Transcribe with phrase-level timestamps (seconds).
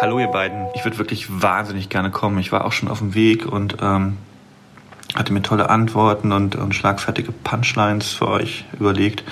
[0.00, 0.66] Hallo ihr beiden.
[0.72, 2.38] Ich würde wirklich wahnsinnig gerne kommen.
[2.38, 4.16] Ich war auch schon auf dem Weg und ähm,
[5.14, 9.24] hatte mir tolle Antworten und, und schlagfertige Punchlines für euch überlegt.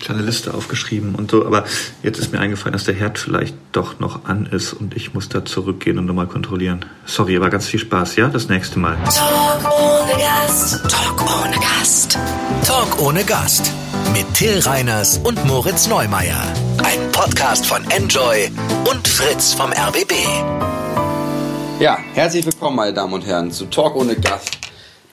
[0.00, 1.46] Kleine Liste aufgeschrieben und so.
[1.46, 1.62] Aber
[2.02, 5.28] jetzt ist mir eingefallen, dass der Herd vielleicht doch noch an ist und ich muss
[5.28, 6.84] da zurückgehen und nochmal kontrollieren.
[7.04, 8.26] Sorry, aber ganz viel Spaß, ja?
[8.26, 8.96] Das nächste Mal.
[9.04, 10.90] Talk ohne Gast.
[10.90, 12.18] Talk ohne Gast.
[12.64, 13.72] Talk ohne Gast.
[14.12, 16.42] Mit Till Reiners und Moritz Neumeier.
[16.82, 18.50] Ein Podcast von Enjoy
[18.90, 20.12] und Fritz vom RBB.
[21.80, 24.58] Ja, herzlich willkommen, meine Damen und Herren, zu Talk ohne Gast.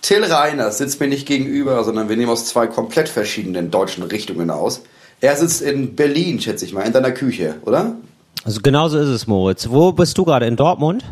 [0.02, 4.50] Till Reiners sitzt mir nicht gegenüber, sondern wir nehmen aus zwei komplett verschiedenen deutschen Richtungen
[4.50, 4.82] aus.
[5.22, 7.96] Er sitzt in Berlin, schätze ich mal, in deiner Küche, oder?
[8.44, 9.70] Also genauso ist es, Moritz.
[9.70, 10.46] Wo bist du gerade?
[10.46, 11.04] In Dortmund?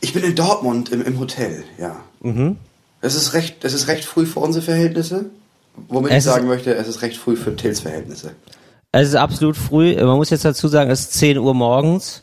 [0.00, 1.96] Ich bin in Dortmund im, im Hotel, ja.
[2.20, 2.56] Mhm.
[3.00, 5.26] Es ist recht, es ist recht früh für unsere Verhältnisse.
[5.88, 8.32] Womit Es ich sagen möchte, es ist recht früh für Tills Verhältnisse.
[8.92, 9.94] Es ist absolut früh.
[9.96, 12.22] Man muss jetzt dazu sagen, es ist 10 Uhr morgens.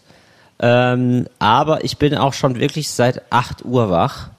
[0.60, 4.30] Ähm, aber ich bin auch schon wirklich seit 8 Uhr wach.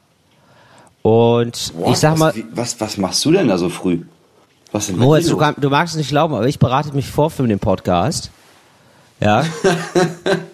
[1.03, 4.01] Und ich sag mal, was, wie, was, was machst du denn da so früh?
[4.73, 7.31] Was denn Moritz, du, kann, du magst es nicht glauben, aber ich berate mich vor
[7.31, 8.31] für den Podcast.
[9.21, 9.45] Ja.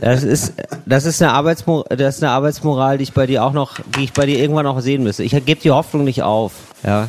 [0.00, 0.54] Das ist,
[0.86, 4.04] das ist eine Arbeitsmoral, das ist eine Arbeitsmoral, die ich bei dir auch noch, die
[4.04, 5.24] ich bei dir irgendwann noch sehen müsste.
[5.24, 6.52] Ich gebe die Hoffnung nicht auf.
[6.84, 7.08] Ja.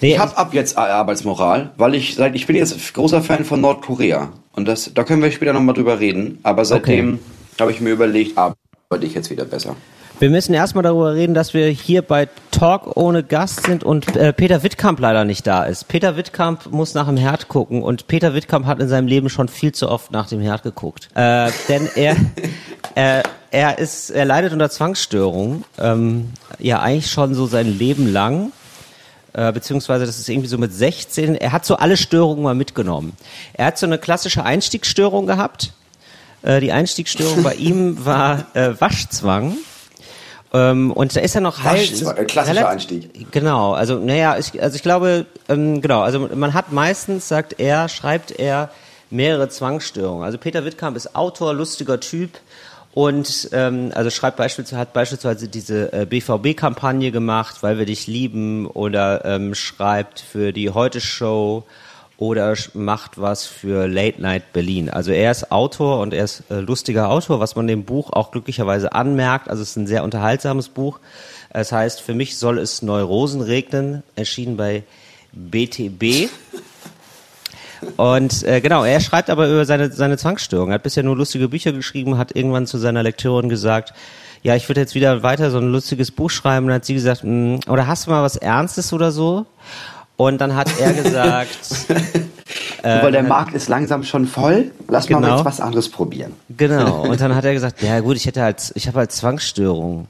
[0.00, 3.60] Nee, Ich habe ab jetzt Arbeitsmoral, weil ich seit ich bin jetzt großer Fan von
[3.60, 6.38] Nordkorea und das da können wir später noch mal drüber reden.
[6.42, 7.18] Aber seitdem
[7.60, 9.76] habe ich mir überlegt, arbeite ich jetzt wieder besser.
[10.22, 14.32] Wir müssen erstmal darüber reden, dass wir hier bei Talk ohne Gast sind und äh,
[14.32, 15.88] Peter Wittkamp leider nicht da ist.
[15.88, 19.48] Peter Wittkamp muss nach dem Herd gucken und Peter Wittkamp hat in seinem Leben schon
[19.48, 21.08] viel zu oft nach dem Herd geguckt.
[21.16, 22.14] Äh, denn er,
[22.94, 28.52] äh, er ist, er leidet unter Zwangsstörungen, ähm, ja eigentlich schon so sein Leben lang.
[29.32, 31.34] Äh, beziehungsweise das ist irgendwie so mit 16.
[31.34, 33.14] Er hat so alle Störungen mal mitgenommen.
[33.54, 35.72] Er hat so eine klassische Einstiegsstörung gehabt.
[36.42, 39.56] Äh, die Einstiegsstörung bei ihm war äh, Waschzwang.
[40.54, 43.30] Ähm, und da ist er noch ein klassischer Einstieg.
[43.32, 47.88] Genau, also naja, ich, also ich glaube, ähm, genau, also man hat meistens, sagt er,
[47.88, 48.70] schreibt er,
[49.10, 50.24] mehrere Zwangsstörungen.
[50.24, 52.30] Also Peter Wittkamp ist Autor, lustiger Typ
[52.94, 58.66] und ähm, also schreibt beispielsweise, hat beispielsweise diese äh, BVB-Kampagne gemacht, weil wir dich lieben,
[58.66, 61.64] oder ähm, schreibt für die Heute-Show
[62.22, 64.88] oder macht was für Late Night Berlin.
[64.88, 68.30] Also er ist Autor und er ist äh, lustiger Autor, was man dem Buch auch
[68.30, 69.50] glücklicherweise anmerkt.
[69.50, 71.00] Also es ist ein sehr unterhaltsames Buch.
[71.50, 74.84] Es heißt, für mich soll es Neurosen regnen, erschienen bei
[75.32, 76.30] BTB.
[77.96, 80.68] Und äh, genau, er schreibt aber über seine, seine Zwangsstörung.
[80.68, 83.94] Er hat bisher nur lustige Bücher geschrieben, hat irgendwann zu seiner Lekteurin gesagt,
[84.44, 86.66] ja, ich würde jetzt wieder weiter so ein lustiges Buch schreiben.
[86.66, 89.44] Und dann hat sie gesagt, "Mm, oder hast du mal was Ernstes oder so?
[90.16, 91.58] Und dann hat er gesagt,
[92.82, 94.70] weil der Markt ist langsam schon voll.
[94.88, 95.36] Lass mal Äh, Genau.
[95.36, 96.32] jetzt was anderes probieren.
[96.56, 97.02] genau.
[97.08, 100.00] Und dann hat er gesagt, ja gut, ich hätte halt, ich habe halt Zwangsstörungen.
[100.00, 100.08] Und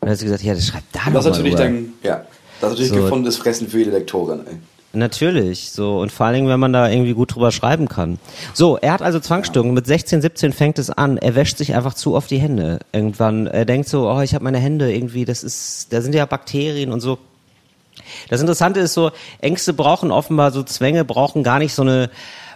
[0.00, 2.24] dann hat sie gesagt, ja, das schreibt da noch Das ist mal natürlich dann, ja,
[2.60, 3.02] das ist natürlich So.
[3.04, 4.40] gefundenes Fressen für jede Lektorin.
[4.46, 4.56] Ey.
[4.92, 8.18] Natürlich, so und vor allen Dingen, wenn man da irgendwie gut drüber schreiben kann.
[8.54, 9.72] So, er hat also Zwangsstörungen.
[9.72, 11.16] Mit 16, 17 fängt es an.
[11.16, 12.80] Er wäscht sich einfach zu oft die Hände.
[12.92, 16.26] Irgendwann, er denkt so, oh, ich habe meine Hände irgendwie, das ist, da sind ja
[16.26, 17.18] Bakterien und so.
[18.28, 22.10] Das Interessante ist so, Ängste brauchen offenbar so Zwänge brauchen gar nicht so eine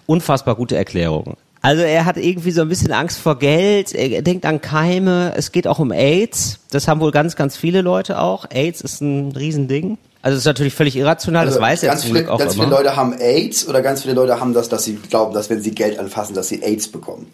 [0.06, 1.37] unfassbar gute Erklärung.
[1.62, 5.50] Also er hat irgendwie so ein bisschen Angst vor Geld, er denkt an Keime, es
[5.50, 6.59] geht auch um AIDS.
[6.71, 8.44] Das haben wohl ganz, ganz viele Leute auch.
[8.50, 9.97] AIDS ist ein Riesending.
[10.21, 12.54] Also es ist natürlich völlig irrational, das weiß er Also ganz zum Glück auch ganz
[12.54, 12.65] immer.
[12.65, 15.62] viele Leute haben AIDS oder ganz viele Leute haben das, dass sie glauben, dass wenn
[15.62, 17.31] sie Geld anfassen, dass sie AIDS bekommen.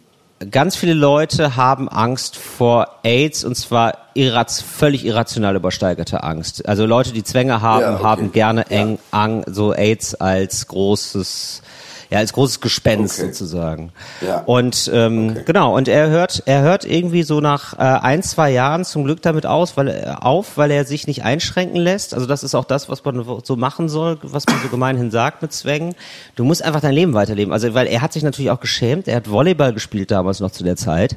[0.50, 6.66] Ganz viele Leute haben Angst vor AIDS und zwar irraz völlig irrational übersteigerte Angst.
[6.66, 8.02] Also Leute, die Zwänge haben, Ja, okay.
[8.04, 8.76] haben gerne Ja.
[8.78, 11.62] eng, ang, so AIDS als großes,
[12.10, 13.28] ja, als großes Gespenst Okay.
[13.28, 13.92] sozusagen.
[14.20, 14.40] Ja.
[14.40, 15.42] Und ähm, Okay.
[15.46, 19.22] genau, und er hört, er hört irgendwie so nach äh, ein, zwei Jahren zum Glück
[19.22, 22.12] damit aus, weil er auf, weil er sich nicht einschränken lässt.
[22.14, 25.42] Also das ist auch das, was man so machen soll, was man so gemeinhin sagt
[25.42, 25.94] mit Zwängen.
[26.34, 27.52] Du musst einfach dein Leben weiterleben.
[27.52, 29.06] Also weil er hat sich natürlich auch geschämt.
[29.08, 31.16] Er hat Volleyball gespielt damals noch zu der Zeit.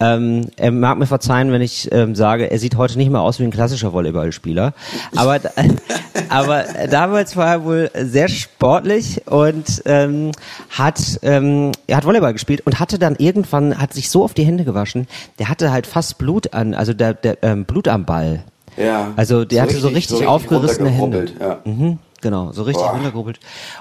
[0.00, 3.38] Ähm, er mag mir verzeihen, wenn ich ähm, sage, er sieht heute nicht mehr aus
[3.38, 4.74] wie ein klassischer Volleyballspieler.
[5.14, 5.40] Aber,
[6.28, 10.32] aber damals war er wohl sehr sportlich und ähm,
[10.70, 14.44] hat, ähm, er hat Volleyball gespielt und hatte dann irgendwann, hat sich so auf die
[14.44, 15.06] Hände gewaschen,
[15.38, 18.42] der hatte halt fast Blut an, also der, der ähm, Blut am Ball.
[18.76, 19.12] Ja.
[19.16, 21.26] Also der hatte so richtig, aufgerissene Hände.
[21.38, 21.60] Ja.
[21.64, 22.94] Mhm, genau, so richtig Boah.
[22.94, 23.38] runtergerubbelt.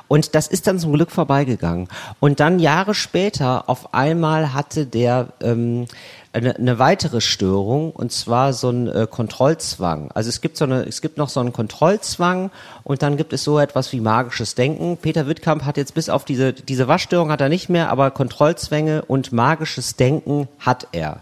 [0.07, 1.87] Und das ist dann zum Glück vorbeigegangen.
[2.19, 5.87] Und dann Jahre später, auf einmal hatte der ähm,
[6.33, 10.11] eine, eine weitere Störung und zwar so ein äh, Kontrollzwang.
[10.13, 12.51] Also es gibt so eine, es gibt noch so einen Kontrollzwang
[12.83, 14.97] und dann gibt es so etwas wie magisches Denken.
[14.97, 19.03] Peter Wittkamp hat jetzt bis auf diese diese Waschstörung hat er nicht mehr, aber Kontrollzwänge
[19.05, 21.21] und magisches Denken hat er.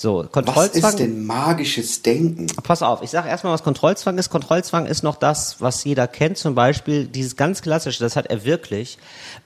[0.00, 0.90] So, Was Kontrollzwang.
[0.92, 2.46] ist denn magisches Denken?
[2.62, 4.30] Pass auf, ich sage erstmal, was Kontrollzwang ist.
[4.30, 6.38] Kontrollzwang ist noch das, was jeder kennt.
[6.38, 8.96] Zum Beispiel dieses ganz klassische, das hat er wirklich,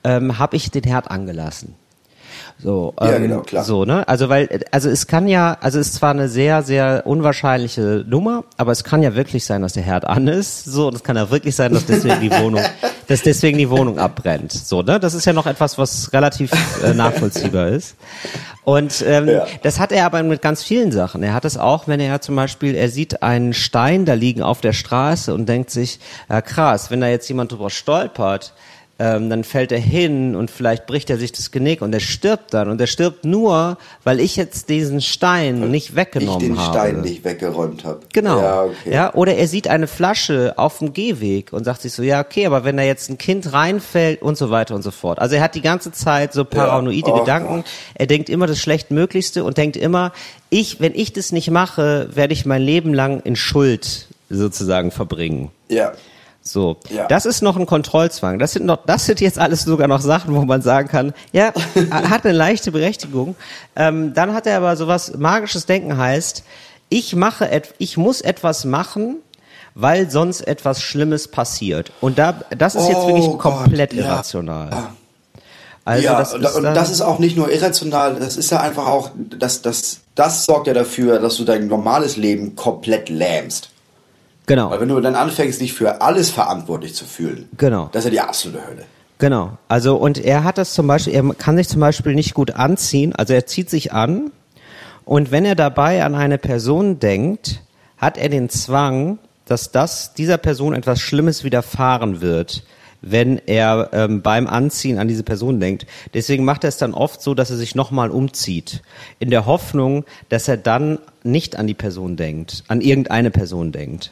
[0.05, 1.75] ähm, habe ich den Herd angelassen.
[2.57, 3.65] So, ähm, Ja, genau, klar.
[3.65, 4.07] So, ne?
[4.07, 8.45] Also weil, also es kann ja, also es ist zwar eine sehr, sehr unwahrscheinliche Nummer,
[8.55, 10.63] aber es kann ja wirklich sein, dass der Herd an ist.
[10.63, 12.63] So, und es kann ja wirklich sein, dass deswegen die Wohnung,
[13.07, 14.51] dass deswegen die Wohnung abbrennt.
[14.51, 14.99] So, ne?
[14.99, 16.51] Das ist ja noch etwas, was relativ
[16.83, 17.95] äh, nachvollziehbar ist.
[18.63, 19.45] Und ähm, Ja.
[19.61, 21.21] das hat er aber mit ganz vielen Sachen.
[21.21, 24.61] Er hat es auch, wenn er zum Beispiel, er sieht einen Stein da liegen auf
[24.61, 25.99] der Straße und denkt sich,
[26.29, 28.53] ja krass, wenn da jetzt jemand drüber stolpert,
[28.97, 32.53] ähm, dann fällt er hin und vielleicht bricht er sich das Genick und er stirbt
[32.53, 32.69] dann.
[32.69, 36.71] Und er stirbt nur, weil ich jetzt diesen Stein nicht Ich weggenommen den habe.
[36.77, 37.99] Stein nicht weggeräumt habe.
[38.13, 38.39] Genau.
[38.39, 38.93] Ja, okay.
[38.93, 42.45] ja, oder er sieht eine Flasche auf dem Gehweg und sagt sich so, ja, okay,
[42.45, 45.19] aber wenn da jetzt ein Kind reinfällt und so weiter und so fort.
[45.19, 47.55] Also er hat die ganze Zeit so paranoide Oh Gedanken.
[47.57, 47.65] Gott.
[47.95, 50.13] Er denkt immer das Schlechtmöglichste und denkt immer,
[50.49, 55.51] ich, wenn ich das nicht mache, werde ich mein Leben lang in Schuld sozusagen verbringen.
[55.67, 55.91] ja.
[56.47, 57.07] So, Ja.
[57.07, 58.37] das ist noch ein Kontrollzwang.
[58.37, 61.51] Das sind noch, das sind jetzt alles sogar noch Sachen, wo man sagen kann, ja,
[61.91, 63.35] hat eine leichte Berechtigung.
[63.75, 66.43] Ähm, dann hat er aber sowas magisches Denken heißt,
[66.89, 69.17] ich mache, et, ich muss etwas machen,
[69.73, 71.91] weil sonst etwas Schlimmes passiert.
[71.99, 74.05] Und da, das ist jetzt Oh wirklich Gott, komplett ja.
[74.05, 74.69] irrational.
[75.83, 78.59] Also ja, das und, ist und das ist auch nicht nur irrational, das ist ja
[78.59, 83.69] einfach auch, das, das, das sorgt ja dafür, dass du dein normales Leben komplett lähmst.
[84.45, 84.69] Genau.
[84.69, 87.89] Weil wenn du dann anfängst, dich für alles verantwortlich zu fühlen, Genau.
[87.91, 88.83] das ist ja die absolute Hölle.
[89.17, 89.57] Genau.
[89.67, 93.13] Also und er hat das zum Beispiel, er kann sich zum Beispiel nicht gut anziehen.
[93.15, 94.31] Also er zieht sich an
[95.05, 97.61] und wenn er dabei an eine Person denkt,
[97.97, 102.63] hat er den Zwang, dass das dieser Person etwas Schlimmes widerfahren wird,
[103.01, 105.85] wenn er ähm, beim Anziehen an diese Person denkt.
[106.15, 108.81] Deswegen macht er es dann oft so, dass er sich nochmal umzieht,
[109.19, 114.11] in der Hoffnung, dass er dann nicht an die Person denkt, an irgendeine Person denkt.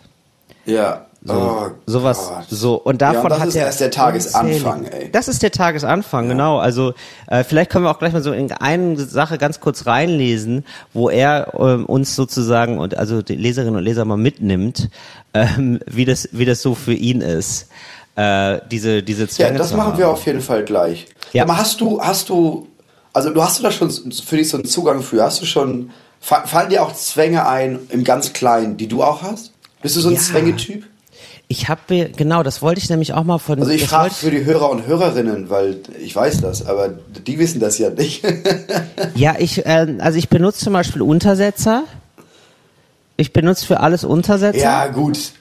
[0.66, 1.06] Ja.
[1.26, 2.46] So, oh sowas, Gott.
[2.50, 5.10] so und davon ja, und das hat ist er erst der Tagesanfang, ey.
[5.10, 6.58] Das ist der Tagesanfang, genau.
[6.58, 6.94] Also
[7.28, 11.10] äh, vielleicht können wir auch gleich mal so in eine Sache ganz kurz reinlesen, wo
[11.10, 14.90] er ähm, uns sozusagen und also die Leserinnen und Leser mal mitnimmt,
[15.34, 17.70] ähm, wie das wie das so für ihn ist.
[18.18, 19.98] Äh, diese diese Ja, Zwänge das zu machen haben.
[20.00, 21.08] wir auf jeden Fall gleich.
[21.32, 21.44] Ja.
[21.44, 22.68] Aber hast du, hast du,
[23.14, 25.24] also du hast du da schon für dich so einen Zugang für?
[25.24, 29.22] Hast du schon, fa- fallen dir auch Zwänge ein im ganz Kleinen, die du auch
[29.22, 29.53] hast?
[29.84, 30.20] Bist du so ein Ja.
[30.20, 30.86] Zwängetyp?
[31.50, 33.60] Ich habe genau, das wollte ich nämlich auch mal von.
[33.60, 37.38] Also ich das frage für die Hörer und Hörerinnen, weil ich weiß das, aber die
[37.38, 38.24] wissen das ja nicht.
[39.16, 41.84] Ja, ich, äh, also ich benutze zum Beispiel Untersetzer.
[43.18, 44.58] Ich benutze für alles Untersetzer.
[44.58, 45.34] ja, gut.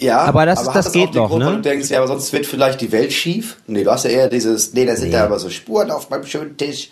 [0.00, 1.46] Ja, Aber das hat das auch geht Grund, ne?
[1.46, 3.56] wo Du denkst, ja, aber sonst wird vielleicht die Welt schief.
[3.68, 6.26] Nee, du hast ja eher dieses, nee, da sind ja aber so Spuren auf meinem
[6.26, 6.90] schönen Tisch.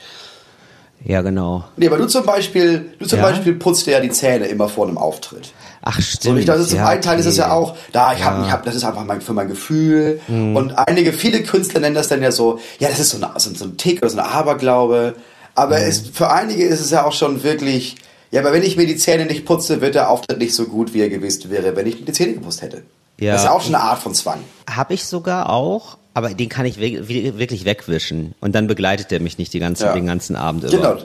[1.05, 1.65] Ja, genau.
[1.77, 3.25] Nee, aber du zum Beispiel, du zum Ja?
[3.27, 5.53] Beispiel putzt ja die Zähne immer vor einem Auftritt.
[5.83, 6.37] Ach So, stimmt.
[6.37, 7.55] nicht, das ist zum ja, einen Teil ist es ja okay.
[7.55, 10.21] auch, da ich hab, ich hab, das ist einfach mein, für mein Gefühl.
[10.29, 10.55] Mhm.
[10.55, 13.53] Und einige, viele Künstler nennen das dann ja so, ja, das ist so, eine, so,
[13.53, 15.15] so ein Tick oder so ein Aberglaube.
[15.57, 15.85] Aber Mhm.
[15.85, 17.97] es, für einige ist es ja auch schon wirklich,
[18.31, 20.95] ja, aber wenn ich mir die Zähne nicht putze, wird der Auftritt nicht so gut,
[20.95, 22.83] wie er gewesen wäre, wenn ich mir die Zähne geputzt hätte.
[23.19, 23.33] Ja.
[23.33, 24.39] Das ist ja auch schon eine Art von Zwang.
[24.71, 28.35] Habe ich sogar auch, aber den kann ich wirklich wegwischen.
[28.41, 29.93] Und dann begleitet der mich nicht die ganze, Ja.
[29.95, 30.73] den ganzen Abend über.
[30.77, 30.97] Genau.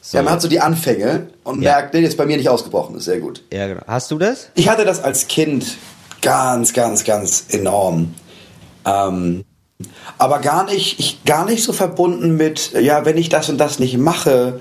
[0.00, 0.16] So.
[0.16, 1.72] Ja, man hat so die Anfänge und Ja.
[1.72, 3.42] merkt, nee, ist bei mir nicht ausgebrochen, ist sehr gut.
[3.52, 3.82] Ja, genau.
[3.86, 4.48] Hast du das?
[4.54, 5.76] Ich hatte das als Kind
[6.22, 8.14] ganz, ganz, ganz enorm.
[8.86, 9.44] Ähm,
[10.18, 13.78] aber gar nicht, ich, gar nicht so verbunden mit, ja, wenn ich das und das
[13.80, 14.60] nicht mache,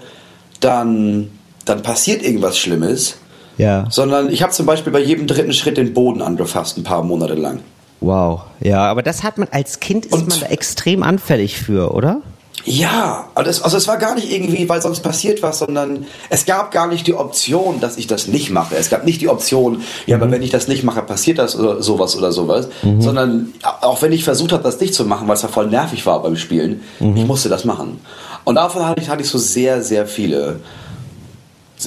[0.60, 1.32] dann,
[1.66, 3.18] dann passiert irgendwas Schlimmes.
[3.58, 3.88] Ja.
[3.90, 7.34] Sondern ich habe zum Beispiel bei jedem dritten Schritt den Boden angefasst, ein paar Monate
[7.36, 7.60] lang.
[8.00, 8.42] Wow.
[8.60, 12.22] Ja, aber das hat man als Kind ist Und- man da extrem anfällig für, oder?
[12.66, 16.88] Ja, also es, war gar nicht irgendwie, weil sonst passiert was, sondern es gab gar
[16.88, 18.76] nicht die Option, dass ich das nicht mache.
[18.76, 21.82] Es gab nicht die Option, ja, aber wenn ich das nicht mache, passiert das oder
[21.82, 22.68] sowas oder sowas.
[23.00, 26.06] Sondern auch wenn ich versucht habe, das nicht zu machen, weil es ja voll nervig
[26.06, 28.02] war beim Spielen, ich musste das machen.
[28.44, 30.60] Und davon hatte ich, hatte ich so sehr, sehr viele.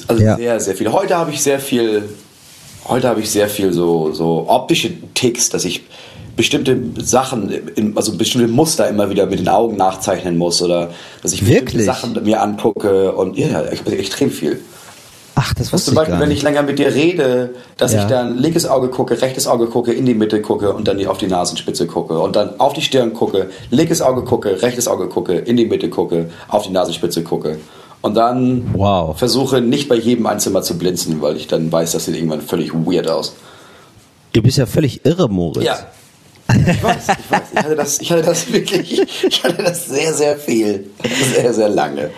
[0.07, 0.35] Also Ja.
[0.37, 0.93] sehr, sehr viele.
[0.93, 2.09] Heute habe ich sehr viel,
[2.87, 5.83] heute habe ich sehr viel so, so optische Ticks, dass ich
[6.35, 7.51] bestimmte Sachen,
[7.95, 10.89] also bestimmte Muster immer wieder mit den Augen nachzeichnen muss oder
[11.21, 11.85] dass ich Wirklich?
[11.85, 14.59] Sachen mir angucke und ja, ich- extrem viel.
[15.35, 18.01] Ach, das Dass wusste zum ich Beispiel, wenn ich länger mit dir rede, dass Ja.
[18.01, 21.17] ich dann linkes Auge gucke, rechtes Auge gucke, in die Mitte gucke und dann auf
[21.17, 25.33] die Nasenspitze gucke und dann auf die Stirn gucke, linkes Auge gucke, rechtes Auge gucke,
[25.33, 27.57] in die Mitte gucke, auf die Nasenspitze gucke
[28.01, 29.17] Und dann Wow.
[29.17, 32.41] versuche nicht bei jedem ein Zimmer zu blinzeln, weil ich dann weiß, das sieht irgendwann
[32.41, 33.35] völlig weird aus.
[34.33, 35.63] Du bist ja völlig irre, Moritz.
[35.65, 35.77] Ja.
[36.49, 37.41] Ich weiß, ich weiß.
[37.53, 40.89] Ich hatte das, ich hatte das wirklich, ich hatte das sehr, sehr viel.
[41.35, 42.09] Sehr, sehr lange.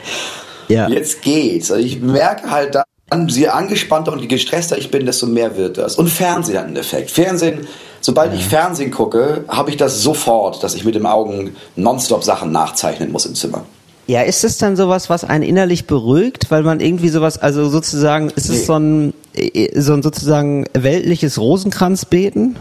[0.70, 0.88] Ja.
[0.88, 1.72] Jetzt geht's.
[1.72, 5.78] Also ich merke halt dann, je angespannter und je gestresster ich bin, desto mehr wird
[5.78, 5.98] das.
[5.98, 7.12] Und Fernsehen hat einen Effekt.
[7.12, 7.68] Fernsehen,
[8.02, 12.52] sobald ich Fernsehen gucke, habe ich das sofort, dass ich mit den Augen nonstop Sachen
[12.52, 13.66] nachzeichnen muss im Zimmer.
[14.06, 18.30] Ja, ist es dann sowas, was einen innerlich beruhigt, weil man irgendwie sowas, also sozusagen,
[18.32, 22.58] ist es so ein, äh, so ein sozusagen weltliches Rosenkranzbeten?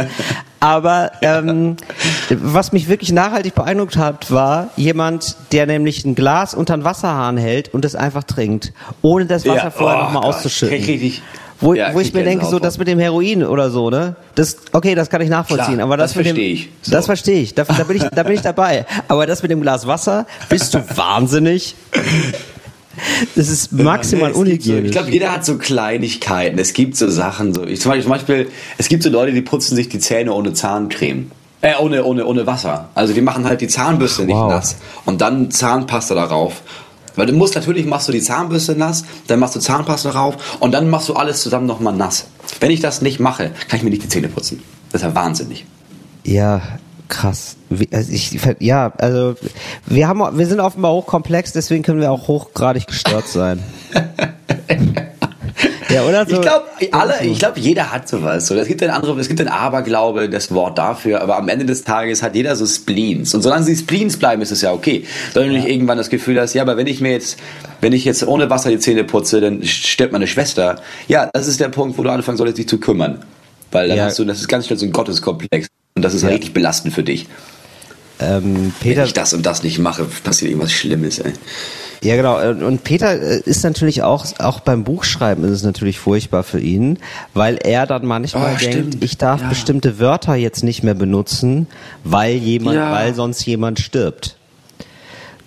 [0.60, 1.78] Aber ähm,
[2.30, 7.38] was mich wirklich nachhaltig beeindruckt hat, war jemand, der nämlich ein Glas unter den Wasserhahn
[7.38, 9.72] hält und es einfach trinkt, ohne das Wasser Ja.
[9.72, 10.76] vorher Oh nochmal auszuschütten.
[10.78, 11.22] richtig-
[11.60, 14.16] Wo, Ja, wo ich mir denke, so das mit dem Heroin oder so, ne?
[14.36, 16.70] Das, okay, das kann ich nachvollziehen, Klar, aber das, das verstehe ich.
[16.84, 16.92] So.
[16.92, 17.56] Das verstehe ich.
[17.56, 18.86] Da, da bin ich, da bin ich dabei.
[19.08, 21.76] Aber das mit dem Glas Wasser, bist du wahnsinnig?
[23.36, 24.86] Das ist maximal es gibt so, unhygienisch.
[24.86, 26.58] ich glaube, jeder hat so Kleinigkeiten.
[26.58, 27.54] Es gibt so Sachen.
[27.54, 27.64] So.
[27.64, 28.48] Ich, zum, Beispiel, zum Beispiel,
[28.80, 31.30] es gibt so Leute, die putzen sich die Zähne ohne Zahncreme.
[31.62, 32.90] Äh, ohne, ohne, ohne Wasser.
[32.96, 34.52] Also die machen halt die Zahnbürste nicht Wow.
[34.52, 34.78] nass.
[35.06, 36.62] Und dann Zahnpasta darauf.
[37.18, 40.72] Weil du musst natürlich, machst du die Zahnbürste nass, dann machst du Zahnpasta drauf und
[40.72, 42.28] dann machst du alles zusammen nochmal nass.
[42.62, 44.64] Wenn ich das nicht mache, kann ich mir nicht die Zähne putzen.
[44.92, 45.66] Das ist ja wahnsinnig.
[46.24, 46.62] Ja,
[47.10, 47.58] krass.
[47.92, 49.36] Also ich, ja, also
[49.86, 53.64] wir haben, wir sind offenbar hochkomplex, deswegen können wir auch hochgradig gestört sein.
[55.98, 56.36] ja, oder so?
[56.36, 58.48] Ich glaube, alle, ich glaube, jeder hat sowas.
[58.48, 61.66] So, es gibt ein andere, es gibt ein Aberglaube, das Wort dafür, aber am Ende
[61.66, 63.34] des Tages hat jeder so Spleens.
[63.34, 65.06] Und solange sie Spleens bleiben, ist es ja okay.
[65.34, 67.38] Solange du nicht irgendwann das Gefühl hast, ja, aber wenn ich mir jetzt,
[67.82, 70.82] wenn ich jetzt ohne Wasser die Zähne putze, dann stirbt meine Schwester.
[71.08, 73.20] Ja, das ist der Punkt, wo du anfangen solltest, dich zu kümmern.
[73.72, 74.06] Weil dann Ja.
[74.06, 75.68] hast du, das ist ganz schnell so ein Gotteskomplex.
[75.96, 76.30] Und das ist Ja.
[76.30, 77.28] richtig belastend für dich.
[78.20, 81.34] Ähm, Wenn Peter, ich das und das nicht mache, passiert irgendwas Schlimmes, ey.
[82.04, 82.38] Ja, genau.
[82.66, 87.00] Und Peter äh, ist natürlich auch, auch beim Buchschreiben ist es natürlich furchtbar für ihn,
[87.34, 89.04] weil er dann manchmal Oh, denkt, stimmt.
[89.04, 89.50] ich darf Ja.
[89.50, 91.68] bestimmte Wörter jetzt nicht mehr benutzen,
[92.04, 92.92] weil jemand, Ja.
[92.92, 94.36] weil sonst jemand stirbt.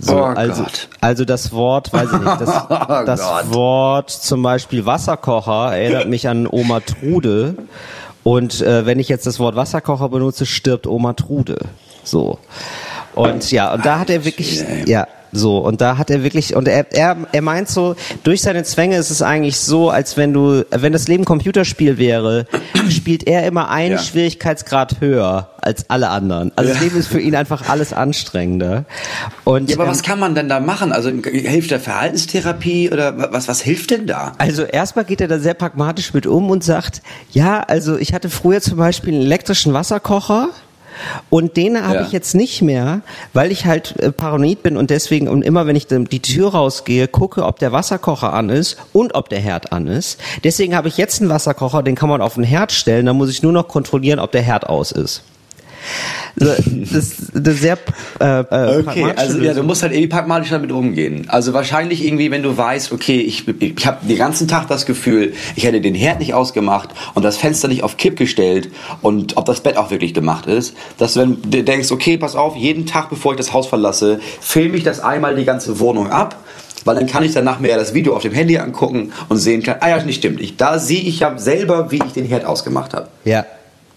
[0.03, 0.89] So, Oh also, Gott.
[1.01, 3.21] also das Wort, weiß ich nicht, das, Oh das.
[3.53, 7.55] Wort zum Beispiel Wasserkocher erinnert mich an Oma Trude.
[8.23, 11.59] Und äh, wenn ich jetzt das Wort Wasserkocher benutze, stirbt Oma Trude.
[12.11, 12.39] So.
[13.15, 16.67] Und ja, und da hat er wirklich, ja, so, und da hat er wirklich, und
[16.67, 20.65] er, er, er meint so, durch seine Zwänge ist es eigentlich so, als wenn du,
[20.71, 22.47] wenn das Leben Computerspiel wäre,
[22.89, 23.99] spielt er immer einen Ja.
[23.99, 26.51] Schwierigkeitsgrad höher als alle anderen.
[26.57, 26.85] Also das Ja.
[26.85, 28.87] Leben ist für ihn einfach alles anstrengender.
[29.45, 30.93] Und, Ja, aber ähm, was kann man denn da machen?
[30.93, 34.33] Also hilft da Verhaltenstherapie oder was, was hilft denn da?
[34.39, 38.31] Also erstmal geht er da sehr pragmatisch mit um und sagt, ja, also ich hatte
[38.31, 40.49] früher zum Beispiel einen elektrischen Wasserkocher.
[41.31, 42.03] Und den habe Ja.
[42.03, 43.03] ich jetzt nicht mehr,
[43.33, 47.09] weil ich halt äh, paranoid bin und deswegen und immer wenn ich die Tür rausgehe,
[47.09, 50.21] gucke, ob der Wasserkocher an ist und ob der Herd an ist.
[50.45, 53.31] Deswegen habe ich jetzt einen Wasserkocher, den kann man auf den Herd stellen, dann muss
[53.31, 55.23] ich nur noch kontrollieren, ob der Herd aus ist.
[56.37, 57.79] Das ist sehr
[58.21, 61.27] äh, äh, Okay, also ja, du musst halt irgendwie pragmatisch damit umgehen.
[61.29, 65.35] Also wahrscheinlich irgendwie, wenn du weißt, okay, ich, ich habe den ganzen Tag das Gefühl,
[65.55, 68.71] ich hätte den Herd nicht ausgemacht und das Fenster nicht auf Kipp gestellt
[69.03, 72.35] und ob das Bett auch wirklich gemacht ist, dass du wenn du denkst, okay, pass
[72.35, 76.11] auf, jeden Tag, bevor ich das Haus verlasse, filme ich das einmal die ganze Wohnung
[76.11, 76.37] ab,
[76.85, 79.63] weil dann kann ich danach mir ja das Video auf dem Handy angucken und sehen
[79.63, 82.45] kann, ah ja, nicht stimmt, ich, da sehe ich ja selber, wie ich den Herd
[82.45, 83.09] ausgemacht habe.
[83.25, 83.45] Ja,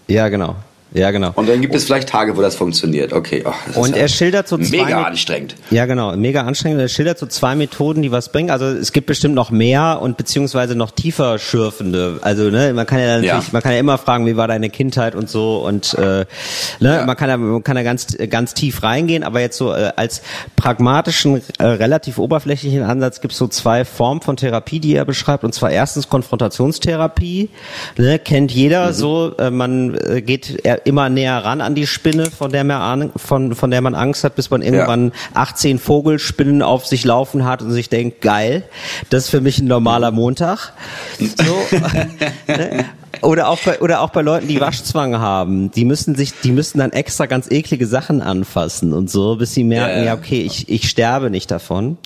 [0.06, 0.56] ja, genau.
[0.94, 1.32] Ja, genau.
[1.34, 3.12] Und dann gibt es vielleicht Tage, wo das funktioniert.
[3.12, 3.42] Okay.
[3.44, 5.56] ach, das Und er schildert so zwei mega anstrengend.
[5.70, 6.80] Ja, genau, mega anstrengend.
[6.80, 8.50] Er schildert so zwei Methoden, die was bringen.
[8.50, 12.20] Also es gibt bestimmt noch mehr und beziehungsweise noch tiefer schürfende.
[12.22, 13.42] Also ne, man kann ja natürlich, Ja.
[13.50, 16.26] man kann ja immer fragen, wie war deine Kindheit und so und äh, ne,
[16.80, 17.04] Ja.
[17.06, 19.24] man kann ja, man kann ja ganz ganz tief reingehen.
[19.24, 20.22] Aber jetzt so äh, als
[20.54, 25.42] pragmatischen, äh, relativ oberflächlichen Ansatz gibt es so zwei Formen von Therapie, die er beschreibt.
[25.42, 27.50] Und zwar erstens Konfrontationstherapie,
[27.98, 29.36] ne, kennt jeder so.
[29.38, 33.54] Äh, man äh, geht eher immer näher ran an die Spinne, von der man von
[33.54, 37.72] von der man Angst hat, bis man irgendwann 18 Vogelspinnen auf sich laufen hat und
[37.72, 38.64] sich denkt, geil,
[39.10, 40.72] das ist für mich ein normaler Montag.
[41.18, 41.56] So.
[43.24, 46.78] Oder auch bei, oder auch bei Leuten, die Waschzwang haben, die müssen sich, die müssen
[46.78, 50.68] dann extra ganz eklige Sachen anfassen und so, bis sie merken, Ja, ja, okay, ich,
[50.68, 51.96] ich sterbe nicht davon.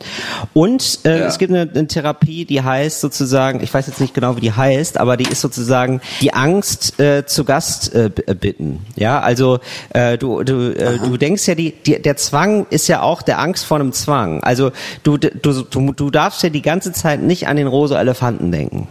[0.55, 1.27] Und äh, Ja.
[1.27, 4.53] es gibt eine, eine Therapie, die heißt sozusagen, ich weiß jetzt nicht genau, wie die
[4.53, 8.87] heißt, aber die ist sozusagen die Angst äh, zu Gast äh, äh, bitten.
[8.97, 9.59] Ja, also
[9.91, 13.39] äh, du du äh, du denkst ja, die, die der Zwang ist ja auch der
[13.41, 14.43] Angst vor einem Zwang.
[14.45, 14.71] Also
[15.03, 15.31] du du
[15.63, 18.87] du, du darfst ja die ganze Zeit nicht an den rosa Elefanten denken.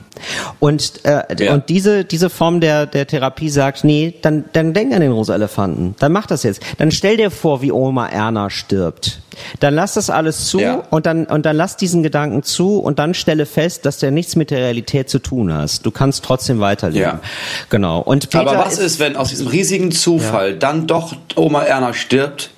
[0.59, 1.53] Und äh, Ja.
[1.53, 5.33] und diese diese Form der der Therapie sagt, nee, dann dann denk an den rosa
[5.35, 5.95] Elefanten.
[5.99, 6.61] Dann mach das jetzt.
[6.77, 9.21] Dann stell dir vor, wie Oma Erna stirbt.
[9.59, 10.83] Dann lass das alles zu Ja.
[10.89, 14.35] und dann und dann lass diesen Gedanken zu und dann stelle fest, dass der nichts
[14.35, 15.85] mit der Realität zu tun hast.
[15.85, 17.01] Du kannst trotzdem weiterleben.
[17.01, 17.19] Ja.
[17.69, 17.99] Genau.
[17.99, 22.49] Und Peter Aber was ist, wenn aus diesem riesigen Zufall dann doch Oma Erna stirbt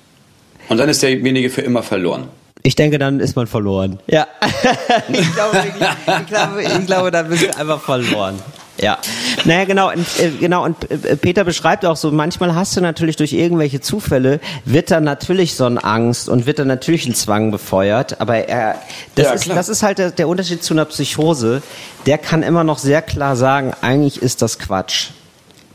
[0.68, 2.28] und dann ist derjenige für immer verloren?
[2.62, 4.00] Ich denke, dann ist man verloren.
[4.06, 4.26] Ja.
[5.08, 5.88] ich, glaube, wirklich,
[6.20, 8.38] ich, glaube, ich glaube, dann bist du einfach verloren.
[8.80, 8.98] Ja.
[9.44, 13.16] Naja, genau, und, äh, genau, und äh, Peter beschreibt auch so, manchmal hast du natürlich
[13.16, 17.50] durch irgendwelche Zufälle, wird dann natürlich so eine Angst und wird dann natürlich ein Zwang
[17.50, 18.76] befeuert, aber er,
[19.14, 19.56] das, Ja, ist, klar.
[19.56, 21.62] das ist halt der, der Unterschied zu einer Psychose,
[22.06, 25.10] der kann immer noch sehr klar sagen, eigentlich ist das Quatsch.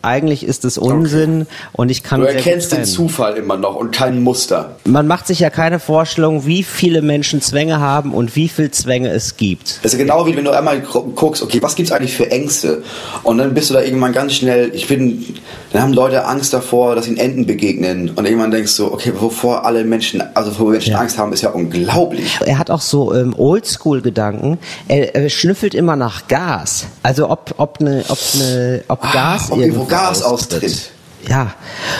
[0.05, 2.85] Eigentlich ist es Unsinn und ich kann Du erkennst den.
[2.85, 4.75] Zufall immer noch und kein Muster.
[4.85, 9.09] Man macht sich ja keine Vorstellung, wie viele Menschen Zwänge haben und wie viel Zwänge
[9.09, 9.79] es gibt.
[9.83, 12.83] Ist genau wie wenn du einmal gu- guckst, okay, was gibt's eigentlich für Ängste?
[13.23, 15.25] Und dann bist du da irgendwann ganz schnell, ich bin,
[15.73, 18.11] dann haben Leute Angst davor, dass ihnen Enten begegnen.
[18.15, 20.99] Und irgendwann denkst du, okay, wovor alle Menschen, also wovor Menschen Ja.
[20.99, 22.37] Angst haben, ist ja unglaublich.
[22.45, 24.59] Er hat auch so ähm, Oldschool-Gedanken.
[24.87, 26.85] Er, er schnüffelt immer nach Gas.
[27.03, 30.91] Also ob ob ne, ob ne, ob Gas Ah, ob irgendwo irgendwo Gas austritt.
[31.27, 31.53] Ja.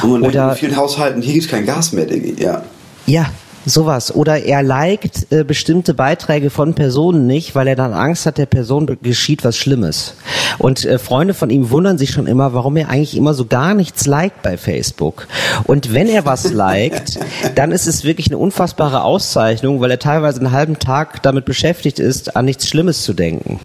[0.03, 2.41] Und Oder in vielen Haushalten, hier gibt's kein Gas mehr, Diggi.
[2.41, 2.63] Ja.
[3.07, 3.25] ja,
[3.65, 4.13] sowas.
[4.13, 8.45] Oder er liked äh, bestimmte Beiträge von Personen nicht, weil er dann Angst hat, der
[8.45, 10.13] Person geschieht was Schlimmes.
[10.59, 13.73] Und äh, Freunde von ihm wundern sich schon immer, warum er eigentlich immer so gar
[13.73, 15.27] nichts liked bei Facebook.
[15.63, 17.19] Und wenn er was liked,
[17.55, 21.97] dann ist es wirklich eine unfassbare Auszeichnung, weil er teilweise einen halben Tag damit beschäftigt
[21.97, 23.59] ist, an nichts Schlimmes zu denken.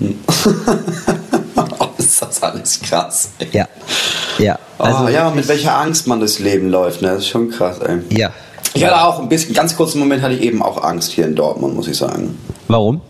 [1.96, 3.30] Oh, ist das alles krass.
[3.38, 3.48] ey.
[3.52, 3.68] Ja.
[4.38, 4.58] Ja.
[4.78, 7.08] Also ja, wirklich- mit welcher Angst man durchs Leben läuft, ne?
[7.08, 7.98] Das ist schon krass, ey.
[8.16, 8.30] Ja.
[8.76, 11.36] Ich hatte auch ein bisschen, ganz kurzen Moment hatte ich eben auch Angst hier in
[11.36, 12.36] Dortmund, muss ich sagen.
[12.66, 13.00] Warum?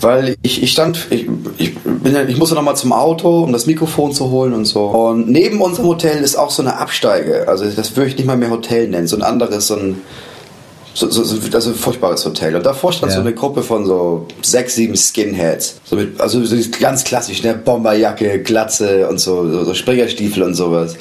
[0.00, 3.66] Weil ich, ich stand, ich, ich, bin ja, ich musste nochmal zum Auto, um das
[3.66, 4.84] Mikrofon zu holen und so.
[4.84, 7.48] Und neben unserem Hotel ist auch so eine Absteige.
[7.48, 10.02] Also das würde ich nicht mal mehr Hotel nennen, so ein anderes, so ein,
[10.94, 12.56] so, so, so, also ein furchtbares Hotel.
[12.56, 13.16] Und davor stand Ja.
[13.16, 15.80] so eine Gruppe von so sechs, sieben Skinheads.
[15.84, 17.54] So mit, also so ganz klassisch, ne?
[17.54, 20.96] Bomberjacke, Glatze und so, so, so Springerstiefel und sowas.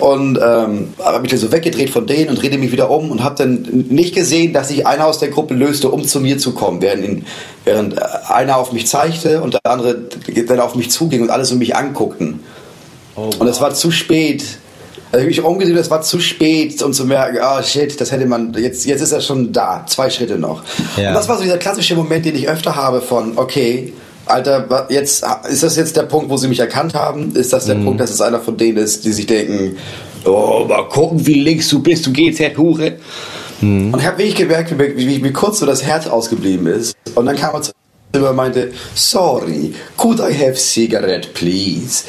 [0.00, 3.22] Und ähm, habe mich dann so weggedreht von denen und drehte mich wieder um und
[3.22, 6.52] habe dann nicht gesehen, dass sich einer aus der Gruppe löste, um zu mir zu
[6.52, 7.26] kommen, während, ihn,
[7.64, 10.02] während äh, einer auf mich zeigte und der andere
[10.48, 12.40] dann auf mich zuging und alle so mich anguckten.
[13.14, 14.42] Und es war zu spät.
[15.12, 18.24] Also ich mich umgesehen, es war zu spät, um zu merken, ah shit, das hätte
[18.24, 20.62] man, jetzt, jetzt ist er schon da, zwei Schritte noch.
[20.96, 21.08] Ja.
[21.08, 23.92] Und das war so dieser klassische Moment, den ich öfter habe von, okay,
[24.24, 27.36] Alter, jetzt ist das jetzt der Punkt, wo sie mich erkannt haben?
[27.36, 29.76] Ist das der Punkt, dass es einer von denen ist, die sich denken,
[30.24, 32.94] oh, mal gucken, wie links du bist, du GZ-Hure.
[33.60, 36.96] Und ich habe wirklich gemerkt, wie, wie, wie kurz so das Herz ausgeblieben ist.
[37.14, 37.72] Und dann kam er zu
[38.14, 42.04] und meinte, sorry, could I have cigarette, please?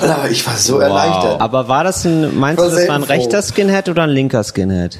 [0.00, 1.40] Aber ich war so erleichtert.
[1.40, 4.98] Aber war das ein, meinst du, das war ein rechter Skinhead oder ein linker Skinhead?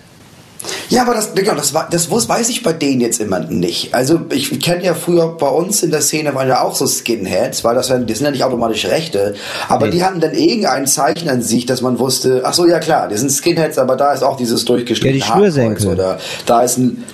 [0.89, 3.95] Ja, aber das, genau, das, war, das wus- weiß ich bei denen jetzt immer nicht.
[3.95, 7.63] Also ich kenne ja früher bei uns in der Szene waren ja auch so Skinheads,
[7.63, 9.35] weil das, die sind ja nicht automatisch Rechte,
[9.69, 13.09] aber die hatten dann irgendein Zeichen an sich, dass man wusste, ach so, ja klar,
[13.09, 15.61] die sind Skinheads, aber da ist auch dieses durchgeschnittene Ja, die.
[15.61, 17.05] Hakenkreuz Oder da ist ein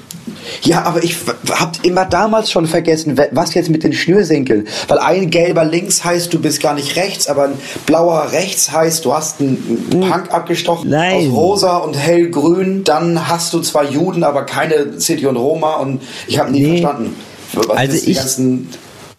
[0.62, 1.16] ja, aber ich
[1.50, 4.66] hab immer damals schon vergessen, was jetzt mit den Schnürsenkeln.
[4.88, 7.52] Weil ein gelber links heißt, du bist gar nicht rechts, aber ein
[7.86, 11.28] blauer rechts heißt, du hast einen Punk abgestochen Nein.
[11.28, 12.84] aus rosa und hellgrün.
[12.84, 15.74] Dann hast du zwar Juden, aber keine City und Roma.
[15.76, 16.80] Und ich habe nie Nee.
[16.80, 17.16] verstanden,
[17.54, 18.68] was Also die ganzen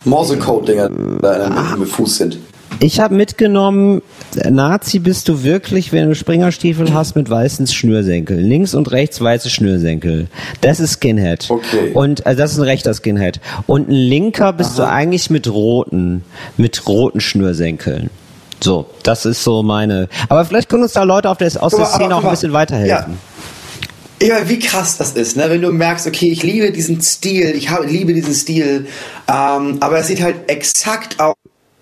[0.06, 0.90] Morsecode-Dinger
[1.22, 2.40] da im, im Fuß sind.
[2.80, 4.02] Ich habe mitgenommen,
[4.36, 8.40] Nazi bist du wirklich, wenn du Springerstiefel hast mit weißen Schnürsenkeln.
[8.40, 10.28] Links und rechts weiße Schnürsenkel.
[10.62, 11.46] Das ist Skinhead.
[11.50, 11.92] Okay.
[11.94, 13.40] Und also das ist ein rechter Skinhead.
[13.68, 16.24] Und ein linker bist du eigentlich mit roten,
[16.58, 18.10] mit roten Schnürsenkeln.
[18.64, 20.08] So, das ist so meine.
[20.30, 22.32] Aber vielleicht können uns da Leute auf der, aus Guck der Szene aber auch ein
[22.32, 23.18] bisschen weiterhelfen.
[24.22, 25.50] Ja, wie krass das ist, ne?
[25.50, 28.86] wenn du merkst, okay, ich liebe diesen Stil, ich hab, liebe diesen Stil,
[29.28, 31.34] ähm, aber es sieht halt exakt au-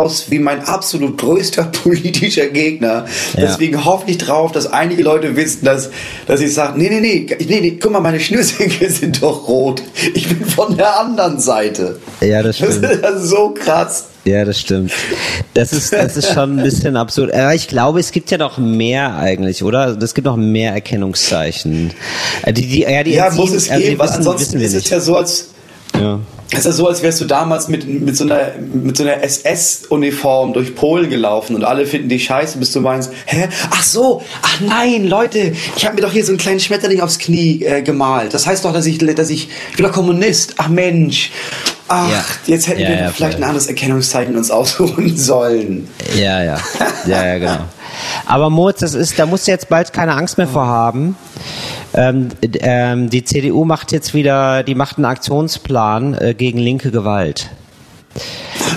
[0.01, 3.05] aus wie mein absolut größter politischer Gegner.
[3.35, 3.41] Ja.
[3.41, 5.89] Deswegen hoffe ich drauf, dass einige Leute wissen, dass,
[6.27, 9.81] dass ich sage, nee, nee, nee, nee, nee, guck mal, meine Schnürsenkel sind doch rot.
[10.13, 11.99] Ich bin von der anderen Seite.
[12.21, 12.85] Ja, das Das stimmt.
[12.85, 14.05] ist so krass.
[14.23, 14.91] Ja, das stimmt.
[15.55, 17.33] Das ist, das ist schon ein bisschen absurd.
[17.33, 19.79] Aber ich glaube, es gibt ja noch mehr eigentlich, oder?
[19.79, 21.91] Also Es gibt noch mehr Erkennungszeichen.
[22.43, 24.73] Äh, Die, die, ja, die Ja, muss es also geben, wissen, ansonsten wissen wir ist
[24.75, 24.91] es nicht.
[24.91, 25.47] ja so, als
[25.99, 26.19] Ja.
[26.53, 30.51] Es ist so, als wärst du damals mit, mit so einer, mit so einer SS-Uniform
[30.51, 33.47] durch Polen gelaufen und alle finden dich scheiße, bis du meinst, hä?
[33.69, 37.19] Ach so, ach nein, Leute, ich habe mir doch hier so einen kleinen Schmetterling aufs
[37.19, 38.33] Knie äh, gemalt.
[38.33, 40.55] Das heißt doch, dass ich, dass ich, ich bin doch Kommunist.
[40.57, 41.31] Ach Mensch.
[41.93, 42.23] Ach, Ja.
[42.45, 43.43] jetzt hätten Ja, wir ja, vielleicht voll.
[43.43, 45.87] ein anderes Erkennungszeichen uns aussuchen sollen.
[46.15, 46.57] Ja, ja.
[47.05, 47.65] Ja, ja, genau.
[48.25, 51.17] Aber Moritz, das ist, da musst du jetzt bald keine Angst mehr vor haben.
[51.93, 57.49] Ähm, ähm, die CDU macht jetzt wieder, die macht einen Aktionsplan äh, gegen linke Gewalt.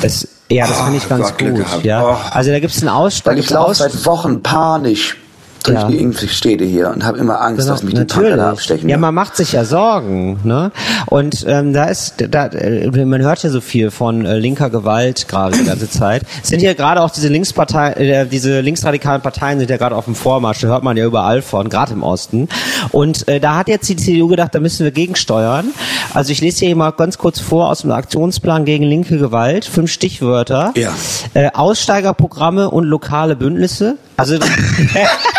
[0.02, 1.84] Das, ja, das Oh finde ich ganz Gott, gut.
[1.84, 2.16] Ja, Oh.
[2.30, 3.36] also da gibt es einen Ausstand.
[3.36, 5.16] Weil ich laufe seit Wochen panisch
[5.64, 5.88] durch Ja.
[5.88, 8.88] die Impfstädte hier und habe immer Angst, dass mich die Tanker da abstechen.
[8.88, 10.70] Ja, man macht sich ja Sorgen, ne?
[11.06, 15.26] Und ähm, da ist, da, äh, man hört ja so viel von äh, linker Gewalt
[15.26, 16.22] gerade die ganze Zeit.
[16.42, 20.04] Es sind ja gerade auch diese Linkspartei, äh, diese linksradikalen Parteien sind ja gerade auf
[20.04, 20.60] dem Vormarsch.
[20.60, 22.48] Da hört man ja überall von, gerade im Osten.
[22.92, 25.66] Und äh, da hat jetzt die CDU gedacht, da müssen wir gegensteuern.
[26.12, 29.64] Also ich lese hier mal ganz kurz vor aus dem Aktionsplan gegen linke Gewalt.
[29.64, 30.72] Fünf Stichwörter.
[30.76, 30.92] Ja.
[31.32, 33.96] Äh, Aussteigerprogramme und lokale Bündnisse.
[34.16, 34.36] Also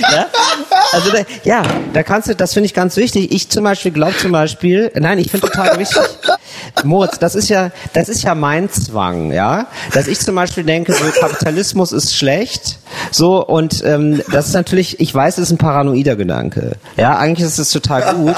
[0.00, 0.26] ja?
[0.92, 3.32] Also da, ja, da kannst du, das finde ich ganz wichtig.
[3.32, 6.02] Ich zum Beispiel glaube zum Beispiel, nein, ich finde total wichtig.
[6.84, 10.92] Moritz, das ist ja, das ist ja mein Zwang, ja, dass ich zum Beispiel denke,
[10.92, 12.78] so Kapitalismus ist schlecht,
[13.10, 17.46] so und ähm, das ist natürlich, ich weiß, es ist ein paranoider Gedanke, ja, eigentlich
[17.46, 18.36] ist es total gut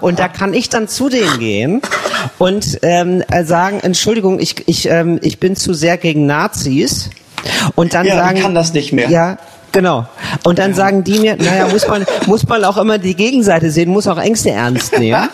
[0.00, 1.82] und da kann ich dann zu denen gehen
[2.38, 7.10] und ähm, äh, sagen, Entschuldigung, ich ich ähm, ich bin zu sehr gegen Nazis
[7.74, 9.10] und dann Ja, ich sagen, kann das nicht mehr.
[9.10, 9.38] ja,
[9.74, 10.06] Genau.
[10.44, 13.90] Und dann sagen die mir, naja, muss man, muss man auch immer die Gegenseite sehen,
[13.90, 15.28] muss auch Ängste ernst nehmen.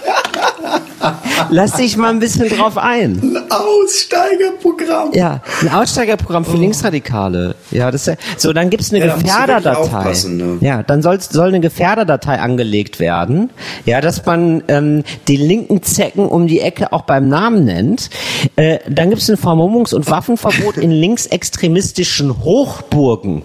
[1.51, 3.21] Lass dich mal ein bisschen drauf ein.
[3.23, 5.13] Ein Aussteigerprogramm.
[5.15, 7.55] Ja, ein Aussteigerprogramm für Linksradikale.
[7.71, 10.13] Ja, das ist ja, so, dann gibt's eine Ja, Gefährderdatei.
[10.29, 10.59] ne?
[10.61, 13.51] Ja, dann soll, soll eine Gefährderdatei angelegt werden.
[13.87, 18.11] Ja, dass man ähm, die linken Zecken um die Ecke auch beim Namen nennt.
[18.57, 23.43] Äh, dann gibt's ein Vermummungs- und Waffenverbot in linksextremistischen Hochburgen.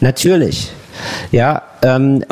[0.00, 0.70] Natürlich.
[1.32, 2.24] Ja, ähm,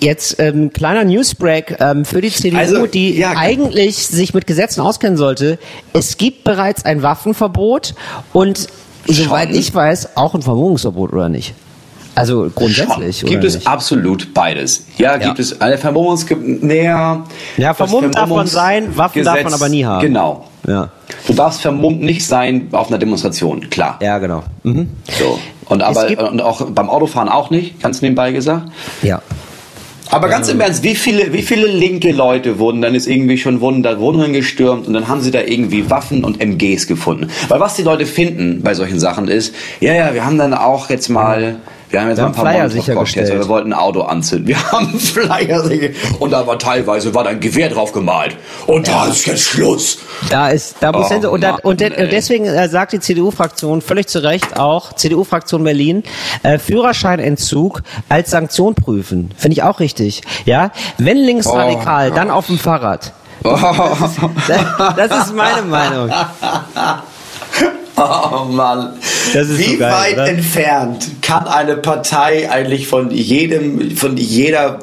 [0.00, 4.80] jetzt ähm, kleiner Newsbreak ähm, für die CDU, Also, die ja, eigentlich sich mit Gesetzen
[4.80, 5.58] auskennen sollte.
[5.92, 7.94] Es gibt bereits ein Waffenverbot
[8.32, 8.66] und
[9.06, 11.54] soweit ich weiß auch ein Vermummungsverbot oder nicht?
[12.14, 13.66] Also grundsätzlich Gibt oder es nicht?
[13.68, 14.86] absolut beides.
[14.96, 17.22] Ja, gibt es eine Vermummungs näher.
[17.56, 20.00] Ja, vermummt darf man sein, Waffen darf man Gesetz- aber nie haben.
[20.02, 20.44] Genau.
[20.66, 20.90] Ja,
[21.28, 23.98] Du darfst vermummt nicht sein auf einer Demonstration, klar.
[24.02, 24.42] ja genau.
[24.64, 24.88] Mhm.
[25.18, 25.38] So.
[25.68, 28.70] Und aber und auch beim Autofahren auch nicht, ganz nebenbei gesagt.
[29.02, 29.20] Ja.
[30.10, 33.60] Aber ganz im Ernst, wie viele, wie viele linke Leute wurden dann jetzt irgendwie schon
[33.60, 37.28] wurden da Wohnungen gestürmt und dann haben sie da irgendwie Waffen und MGs gefunden?
[37.48, 40.88] Weil was die Leute finden bei solchen Sachen ist, ja, ja, wir haben dann auch
[40.88, 41.56] jetzt mal,
[41.90, 43.32] wir haben jetzt Wir haben ein paar Flyer sichergestellt.
[43.32, 44.48] wir wollten ein Auto anzünden.
[44.48, 48.36] Wir haben Flyer sicher- und da war teilweise war da ein Gewehr drauf gemalt.
[48.66, 49.98] Und da ist jetzt Schluss.
[50.30, 52.08] Da ist, da muss Oh, hin, und, da, Mann, und de- ey.
[52.08, 56.02] deswegen äh, sagt die CDU-Fraktion völlig zu Recht auch, CDU-Fraktion Berlin,
[56.42, 59.30] äh, Führerscheinentzug als Sanktion prüfen.
[59.36, 60.22] Finde ich auch richtig.
[60.44, 63.12] Ja, wenn linksradikal, dann auf dem Fahrrad.
[63.42, 63.60] Das,
[65.08, 66.10] das ist meine Meinung.
[68.32, 68.94] Oh Mann.
[69.00, 70.28] Ist Wie so geil, weit oder?
[70.28, 74.78] entfernt kann eine Partei eigentlich von jedem, von jeder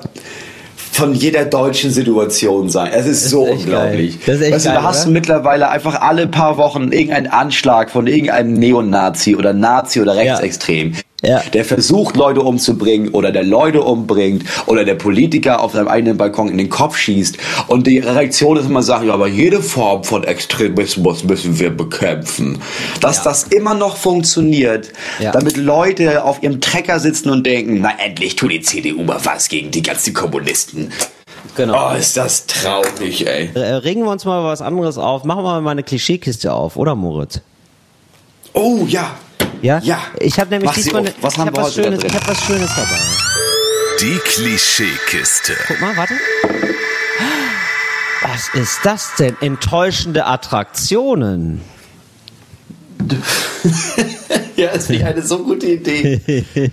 [0.91, 2.89] von jeder deutschen Situation sein.
[2.93, 4.12] Es ist, so echt unglaublich.
[4.12, 4.19] geil.
[4.28, 5.06] Das ist echt weißt du, geil, da hast oder?
[5.08, 10.93] du mittlerweile einfach alle paar Wochen irgendeinen Anschlag von irgendeinem Neonazi oder Nazi oder Rechtsextrem.
[11.25, 11.41] Ja.
[11.53, 16.49] Der versucht, Leute umzubringen oder der Leute umbringt oder der Politiker auf seinem eigenen Balkon
[16.49, 17.38] in den Kopf schießt.
[17.67, 22.59] Und die Reaktion ist immer sagen, ja, aber jede Form von Extremismus müssen wir bekämpfen.
[23.01, 25.31] Dass das immer noch funktioniert, Ja.
[25.31, 29.49] damit Leute auf ihrem Trecker sitzen und denken, na endlich tut die CDU mal was
[29.49, 30.91] gegen die ganzen Kommunisten.
[31.55, 31.91] Genau.
[31.91, 33.49] Oh, ist das traurig, ey.
[33.53, 35.23] Äh, Regen wir uns mal was anderes auf.
[35.23, 37.39] Machen wir mal eine Klischeekiste auf, oder Moritz?
[38.53, 39.15] Oh, ja.
[39.65, 39.80] Ja?
[39.84, 39.99] Ja.
[40.19, 42.28] Ich habe nämlich diesmal ne- Was ich haben hab wir was heute Schönes, ich habe
[42.28, 42.99] was Schönes dabei.
[43.99, 45.54] Die Klischeekiste.
[45.67, 46.13] Guck mal, warte.
[48.21, 49.36] Was ist das denn?
[49.41, 51.62] Enttäuschende Attraktionen.
[54.58, 56.21] Ja, das finde ich eine so gute Idee.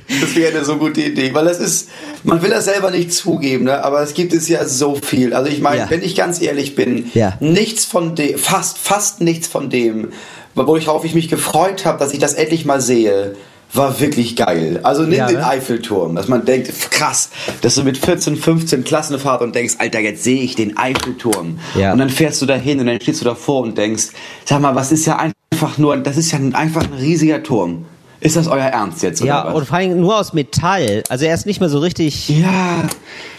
[0.08, 1.88] Das finde ich eine so gute Idee, weil das ist,
[2.22, 3.82] man will das selber nicht zugeben, ne?
[3.82, 5.34] aber es gibt es ja so viel.
[5.34, 5.90] Also ich meine, Ja.
[5.90, 7.36] wenn ich ganz ehrlich bin, Ja.
[7.40, 10.12] nichts von dem, fast, fast nichts von dem,
[10.54, 13.34] worauf ich mich gefreut habe, dass ich das endlich mal sehe,
[13.74, 14.80] war wirklich geil.
[14.82, 15.46] Also nimm Ja, den ne?
[15.46, 17.30] Eiffelturm, dass man denkt, krass,
[17.62, 21.58] dass du mit 14, 15 Klassenfahrt und denkst, Alter, jetzt sehe ich den Eiffelturm.
[21.74, 21.92] Ja.
[21.92, 24.08] Und dann fährst du dahin und dann stehst du davor und denkst,
[24.44, 27.86] sag mal, was ist ja einfach nur, das ist ja ein- einfach ein riesiger Turm.
[28.20, 29.22] Ist das euer Ernst jetzt?
[29.22, 29.54] Oder Ja, was?
[29.54, 31.02] und vor allem nur aus Metall.
[31.08, 32.28] Also er ist nicht mehr so richtig.
[32.28, 32.84] Ja,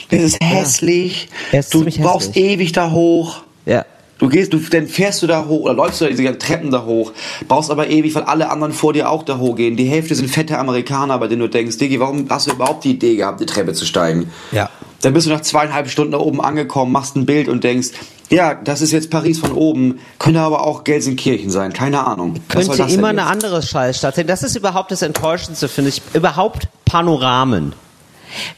[0.09, 1.29] das ist hässlich.
[1.51, 2.43] Ist du ziemlich brauchst hässlich.
[2.43, 3.43] ewig da hoch.
[3.67, 3.85] Ja.
[4.23, 7.11] Du gehst, du, dann fährst du da hoch oder läufst du diese Treppen da hoch,
[7.49, 9.75] brauchst aber ewig, weil alle anderen vor dir auch da hochgehen.
[9.75, 12.91] Die Hälfte sind fette Amerikaner, bei denen du denkst, Diggi, warum hast du überhaupt die
[12.91, 14.31] Idee gehabt, die Treppe zu steigen?
[14.53, 14.69] Ja.
[15.01, 17.89] Dann bist du nach zweieinhalb Stunden da oben angekommen, machst ein Bild und denkst,
[18.29, 22.35] ja, das ist jetzt Paris von oben, könnte aber auch Gelsenkirchen sein, keine Ahnung.
[22.47, 24.27] Könnte immer eine andere Scheißstadt sein.
[24.27, 26.01] Das ist überhaupt das Enttäuschendste, finde ich.
[26.13, 27.73] Überhaupt Panoramen.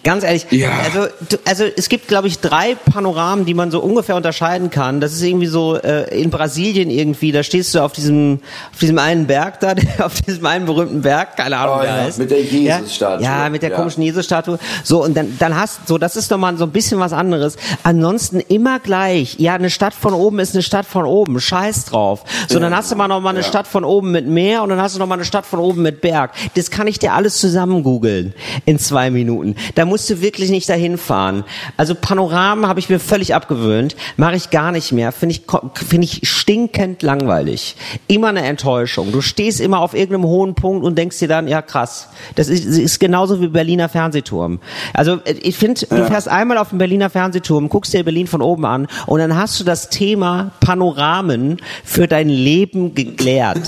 [0.03, 0.71] Ganz ehrlich, Ja.
[0.83, 1.07] also,
[1.45, 5.01] also es gibt, glaube ich, drei Panoramen, die man so ungefähr unterscheiden kann.
[5.01, 8.39] Das ist irgendwie so äh, in Brasilien irgendwie, da stehst du auf diesem,
[8.71, 9.73] auf diesem einen Berg da,
[10.05, 12.19] auf diesem einen berühmten Berg, keine Ahnung, Oh wie der ja, heißt.
[12.19, 13.23] mit der Jesus-Statue.
[13.23, 13.75] Ja, ja, mit der Ja.
[13.75, 14.59] komischen Jesus-Statue.
[14.83, 17.57] So, und dann, dann hast, so, das ist nochmal so ein bisschen was anderes.
[17.83, 19.35] Ansonsten immer gleich.
[19.39, 21.39] Ja, eine Stadt von oben ist eine Stadt von oben.
[21.39, 22.23] Scheiß drauf.
[22.49, 23.43] So, dann hast du mal nochmal eine.
[23.45, 26.01] Stadt von oben mit Meer und dann hast du nochmal eine Stadt von oben mit
[26.01, 26.31] Berg.
[26.55, 28.33] Das kann ich dir alles zusammen googeln
[28.65, 29.55] in zwei Minuten.
[29.73, 31.43] Da musst du wirklich nicht dahin fahren.
[31.77, 33.95] Also Panoramen habe ich mir völlig abgewöhnt.
[34.17, 35.11] Mache ich gar nicht mehr.
[35.11, 35.41] Finde ich,
[35.87, 37.75] finde ich stinkend langweilig.
[38.07, 39.11] Immer eine Enttäuschung.
[39.11, 42.09] Du stehst immer auf irgendeinem hohen Punkt und denkst dir dann, ja krass.
[42.35, 44.59] Das ist, ist genauso wie Berliner Fernsehturm.
[44.93, 48.41] Also äh, ich finde, du fährst einmal auf den Berliner Fernsehturm, guckst dir Berlin von
[48.41, 53.59] oben an und dann hast du das Thema Panoramen für dein Leben geklärt.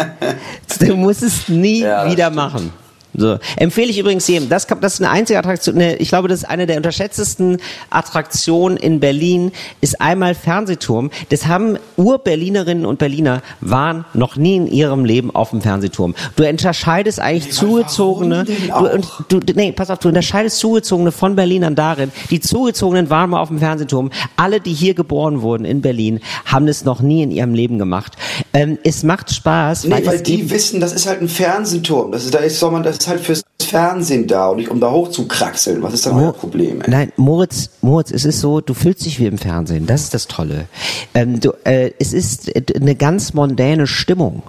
[0.80, 2.36] du musst es nie Ja, wieder stimmt.
[2.36, 2.72] machen.
[3.16, 3.38] So.
[3.56, 4.48] Empfehle ich übrigens jedem.
[4.48, 5.80] Das, das ist eine einzige Attraktion.
[5.80, 7.58] Ich glaube, das ist eine der unterschätztesten
[7.90, 9.52] Attraktionen in Berlin.
[9.80, 11.10] Ist einmal Fernsehturm.
[11.30, 16.14] Das haben Ur-Berlinerinnen und Berliner waren noch nie in ihrem Leben auf dem Fernsehturm.
[16.36, 18.44] Du unterscheidest eigentlich zugezogene.
[18.68, 22.12] warum denn Du, du, nee, pass auf, du unterscheidest zugezogene von Berlinern darin.
[22.30, 24.10] Die zugezogenen waren mal auf dem Fernsehturm.
[24.36, 28.16] Alle, die hier geboren wurden in Berlin, haben es noch nie in ihrem Leben gemacht.
[28.52, 32.12] Ähm, es macht Spaß, Nee, weil es die wissen, das ist halt ein Fernsehturm.
[32.12, 34.80] Das ist, da ist, soll man, das ist halt fürs Fernsehen da und nicht um
[34.80, 35.82] da hoch zu kraxeln.
[35.82, 36.80] Was ist da euer Problem?
[36.82, 36.90] Ey?
[36.90, 39.86] Nein, Moritz, Moritz, es ist so, du fühlst dich wie im Fernsehen.
[39.86, 40.66] Das ist das Tolle.
[41.14, 44.42] Ähm, du, äh, es ist äh, eine ganz mondäne Stimmung.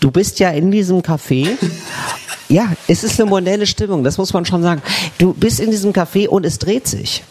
[0.00, 1.48] Du bist ja in diesem Café.
[2.50, 4.82] Ja, es ist eine mondäne Stimmung, das muss man schon sagen.
[5.16, 7.24] Du bist in diesem Café und es dreht sich.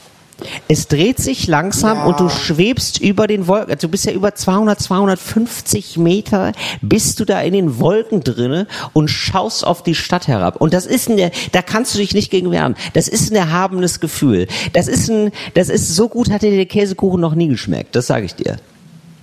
[0.67, 2.05] Es dreht sich langsam Ja.
[2.05, 3.71] und du schwebst über den Wolken.
[3.71, 8.67] Also Du bist ja über 200, 250 Meter, bist du da in den Wolken drinne
[8.93, 10.59] und schaust auf die Stadt herab.
[10.61, 12.75] Und das ist eine, da kannst du dich nicht gegen wehren.
[12.93, 14.47] Das ist ein erhabenes Gefühl.
[14.73, 17.95] Das ist ein, das ist so gut hat dir der Käsekuchen noch nie geschmeckt.
[17.95, 18.57] Das sage ich dir.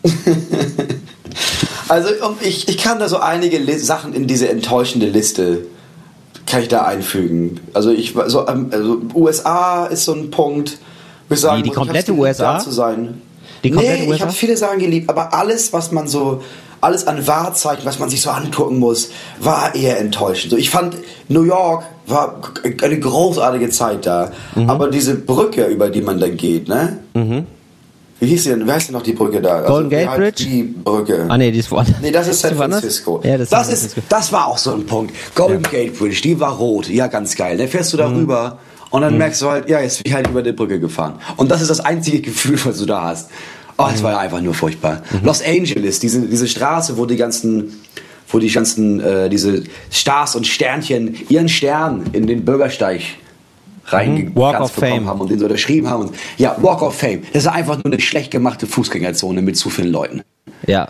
[1.88, 5.66] Also ich, ich kann da so einige Sachen in diese enttäuschende Liste
[6.46, 7.60] kann ich da einfügen.
[7.74, 10.78] Also ich so, ähm, also USA ist so ein Punkt.
[11.30, 12.54] Ich sagen, die muss, komplette USA?
[12.54, 13.20] Da zu sein.
[13.62, 14.14] Die komplette nee, USA?
[14.16, 16.42] ich habe viele Sachen geliebt, aber alles, was man so,
[16.80, 20.50] alles an Wahrzeichen, was man sich so angucken muss, war eher enttäuschend.
[20.52, 20.96] So, ich fand
[21.28, 22.40] New York war
[22.82, 24.68] eine großartige Zeit da, Mhm.
[24.70, 26.98] aber diese Brücke, über die man dann geht, ne?
[28.18, 28.66] Wie hieß die denn?
[28.66, 29.62] Wer heißt denn noch die Brücke da?
[29.62, 30.44] Golden wie Gate Bridge?
[30.44, 31.24] Die Brücke.
[31.28, 31.96] Ah nee, die ist woanders.
[32.02, 32.54] Nee, das ist San?
[32.54, 33.20] Francisco.
[33.24, 35.14] Ja, das ist Das ist, das war auch so ein Punkt.
[35.34, 36.88] Golden Gate Bridge, die war rot.
[36.88, 37.56] Ja, ganz geil.
[37.56, 38.58] Dann fährst du da rüber
[38.90, 41.14] und dann merkst du halt, ja, jetzt bin ich halt über die Brücke gefahren.
[41.36, 43.30] Und das ist das einzige Gefühl, was du da hast.
[43.78, 45.02] Oh, es war ja einfach nur furchtbar.
[45.22, 47.80] Los Angeles, diese, diese Straße, wo die ganzen,
[48.28, 53.00] wo die ganzen, äh, diese Stars und Sternchen ihren Stern in den Bürgersteig
[53.86, 55.06] reingekratzt Mhm.
[55.06, 56.08] Haben und den so unterschrieben haben.
[56.08, 57.22] Und, ja, Walk of Fame.
[57.32, 60.22] Das ist einfach nur eine schlecht gemachte Fußgängerzone mit zu vielen Leuten.
[60.66, 60.88] Ja,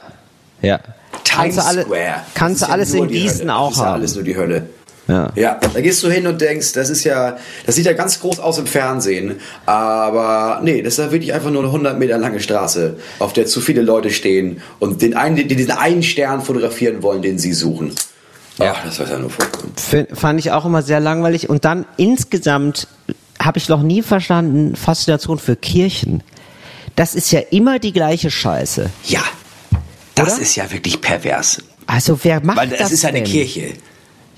[0.63, 0.81] ja.
[1.25, 2.15] Times kannst Square.
[2.35, 3.55] Kannst du alles ja in Gießen Hölle.
[3.57, 3.95] auch Das ist ja haben.
[3.95, 4.69] alles nur die Hölle.
[5.11, 5.33] Ja.
[5.35, 8.39] Ja, da gehst du hin und denkst, das ist ja, das sieht ja ganz groß
[8.39, 12.41] aus im Fernsehen, aber nee, das ist ja wirklich einfach nur eine 100 Meter lange
[12.41, 17.03] Straße, auf der zu viele Leute stehen und den einen, die diesen einen Stern fotografieren
[17.03, 17.93] wollen, den sie suchen.
[18.59, 19.73] Ja, das war ja nur vollkommen.
[20.13, 21.49] Fand ich auch immer sehr langweilig.
[21.49, 22.89] Und dann insgesamt
[23.41, 26.23] habe ich noch nie verstanden, Faszination für Kirchen.
[26.95, 28.91] Das ist ja immer die gleiche Scheiße.
[29.07, 29.23] Ja,
[30.15, 30.43] das Oder?
[30.43, 31.63] ist ja wirklich pervers.
[31.87, 33.23] Also wer macht Weil das, das ist ja eine?
[33.23, 33.73] Kirche.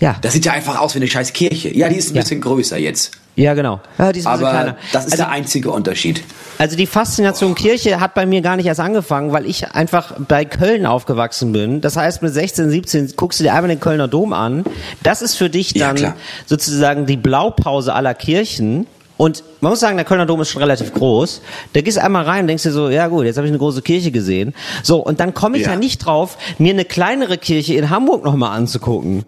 [0.03, 1.75] Ja, Das sieht ja einfach aus wie eine scheiß Kirche.
[1.77, 2.23] Ja, die ist ein Ja.
[2.23, 3.13] bisschen größer jetzt.
[3.37, 3.81] ja genau.
[3.99, 4.77] Ja, die ist ein bisschen Aber kleiner.
[4.93, 6.23] das ist also, der einzige Unterschied.
[6.59, 10.45] also die Faszination Kirche hat bei mir gar nicht erst angefangen, weil ich einfach bei
[10.45, 11.81] Köln aufgewachsen bin.
[11.81, 14.65] Das heißt, mit 16, 17 guckst du dir einmal den Kölner Dom an.
[15.05, 16.17] Das ist für dich Ja, dann klar.
[16.47, 18.89] sozusagen die Blaupause aller Kirchen.
[19.23, 21.43] Und man muss sagen, der Kölner Dom ist schon relativ groß.
[21.75, 23.59] Da gehst du einmal rein und denkst dir so, ja gut, jetzt habe ich eine
[23.59, 24.53] große Kirche gesehen.
[24.83, 25.75] So, und dann komme ich ja.
[25.75, 25.77] Ja.
[25.77, 29.25] nicht drauf, mir eine kleinere Kirche in Hamburg nochmal anzugucken.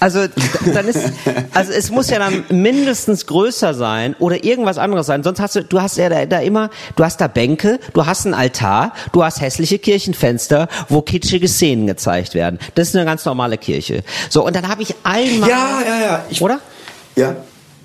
[0.00, 0.20] Also,
[0.72, 1.12] dann ist,
[1.52, 5.22] also es muss ja dann mindestens größer sein oder irgendwas anderes sein.
[5.22, 8.24] Sonst hast du, du hast ja da, da immer, du hast da Bänke, du hast
[8.24, 12.58] einen Altar, du hast hässliche Kirchenfenster, wo kitschige Szenen gezeigt werden.
[12.76, 14.04] Das ist eine ganz normale Kirche.
[14.30, 16.24] So, und dann habe ich einmal, Ja, ja, ja.
[16.30, 16.60] Ich, oder?
[17.14, 17.36] Ja.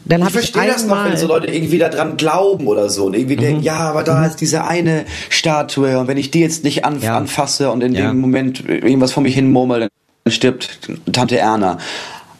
[0.05, 1.17] Dann ich hab ich verstehe das noch, wenn Mhm.
[1.17, 4.65] so Leute irgendwie daran glauben oder so und irgendwie denken, ja, aber da ist diese
[4.65, 7.15] eine Statue und wenn ich die jetzt nicht an, Ja.
[7.17, 8.07] anfasse und in Ja.
[8.09, 10.79] dem Moment irgendwas vor mich hin murmel, dann stirbt
[11.11, 11.77] Tante Erna.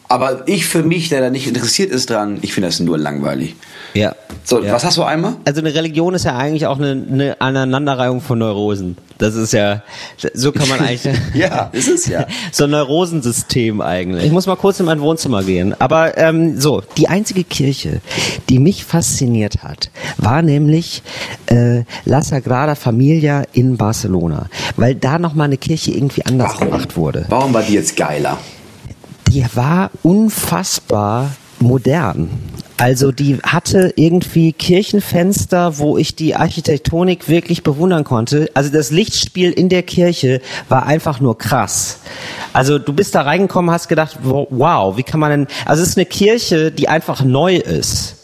[0.08, 3.54] Aber ich für mich, der da nicht interessiert ist dran, ich finde das nur langweilig.
[3.94, 4.14] Ja.
[4.44, 4.72] So, ja.
[4.72, 5.34] was hast du einmal?
[5.44, 8.96] Also eine Religion ist ja eigentlich auch eine, eine Aneinanderreihung von Neurosen.
[9.18, 9.82] Das ist ja,
[10.32, 11.14] so kann man eigentlich.
[11.34, 12.26] Ja, ist es ja.
[12.52, 14.24] so ein Neurosensystem eigentlich.
[14.24, 15.78] Ich muss mal kurz in mein Wohnzimmer gehen.
[15.78, 18.00] Aber ähm, so, die einzige Kirche,
[18.48, 21.02] die mich fasziniert hat, war nämlich
[21.46, 24.46] äh, La Sagrada Familia in Barcelona.
[24.76, 27.26] Weil da nochmal eine Kirche irgendwie anders gemacht wurde.
[27.28, 28.38] Warum war die jetzt geiler?
[29.28, 32.30] Die war unfassbar modern.
[32.76, 38.48] Also die hatte irgendwie Kirchenfenster, wo ich die Architektonik wirklich bewundern konnte.
[38.54, 41.98] Also das Lichtspiel in der Kirche war einfach nur krass.
[42.54, 45.90] Also du bist da reingekommen, hast gedacht, wo- wow, wie kann man denn, also es
[45.90, 48.16] ist eine Kirche, die einfach neu ist.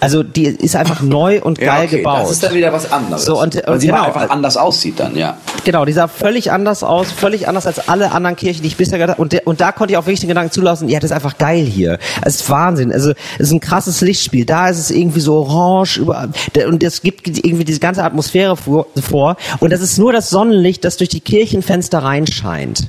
[0.00, 2.22] Also die ist einfach neu und geil gebaut.
[2.22, 3.24] Das ist dann wieder was anderes.
[3.24, 4.04] So, und- und sie genau.
[4.04, 5.36] einfach anders aussieht dann, ja.
[5.64, 8.98] Genau, die sah völlig anders aus, völlig anders als alle anderen Kirchen, die ich bisher
[8.98, 11.14] gedacht und, der, und da konnte ich auch wirklich den Gedanken zulassen, ja, das ist
[11.14, 11.98] einfach geil hier.
[12.22, 12.92] Es ist Wahnsinn.
[12.92, 14.44] Also, es ist ein krasses Lichtspiel.
[14.44, 18.56] Da ist es irgendwie so orange über, der- und es gibt irgendwie diese ganze Atmosphäre
[18.56, 19.36] vor, vor.
[19.60, 22.88] Und das ist nur das Sonnenlicht, das durch die Kirchenfenster reinscheint.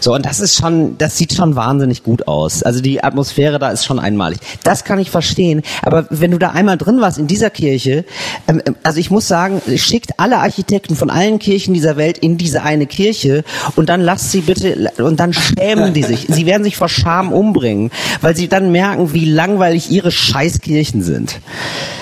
[0.00, 2.62] So, und das ist schon, das sieht schon wahnsinnig gut aus.
[2.62, 4.38] Also, die Atmosphäre da ist schon einmalig.
[4.64, 5.62] Das kann ich verstehen.
[5.82, 8.04] Aber wenn du da einmal drin warst in dieser Kirche,
[8.48, 12.36] ähm, ähm, also ich muss sagen, schickt alle Architekten von allen Kirchen dieser Welt in
[12.36, 13.44] diese eine Kirche
[13.76, 16.26] und dann lasst sie bitte, und dann schämen die sich.
[16.28, 21.38] Sie werden sich vor Scham umbringen, weil sie dann merken, wie langweilig ihre Scheißkirchen sind.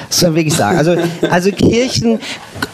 [0.09, 0.79] Das soll ich wirklich sagen.
[0.79, 0.97] Also,
[1.31, 2.18] also Kirchen,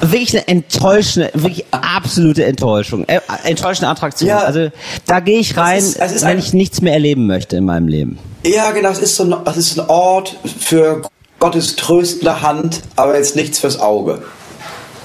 [0.00, 4.28] wirklich eine enttäuschende, wirklich absolute Enttäuschung, äh, enttäuschende Attraktion.
[4.28, 4.38] Ja.
[4.38, 4.68] Also
[5.06, 8.18] da gehe ich rein, ist- wenn ein- ich nichts mehr erleben möchte in meinem Leben.
[8.46, 11.02] Ja, genau, es ist so ein, es ist ein Ort für
[11.44, 14.22] Gottes tröstende Hand, aber jetzt nichts fürs Auge.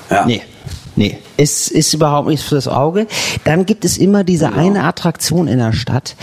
[0.10, 0.26] Ja.
[0.26, 0.42] Nee.
[1.00, 3.08] Nee, es ist überhaupt nichts fürs Auge.
[3.46, 6.18] Dann gibt es immer diese eine Attraktion in der Stadt,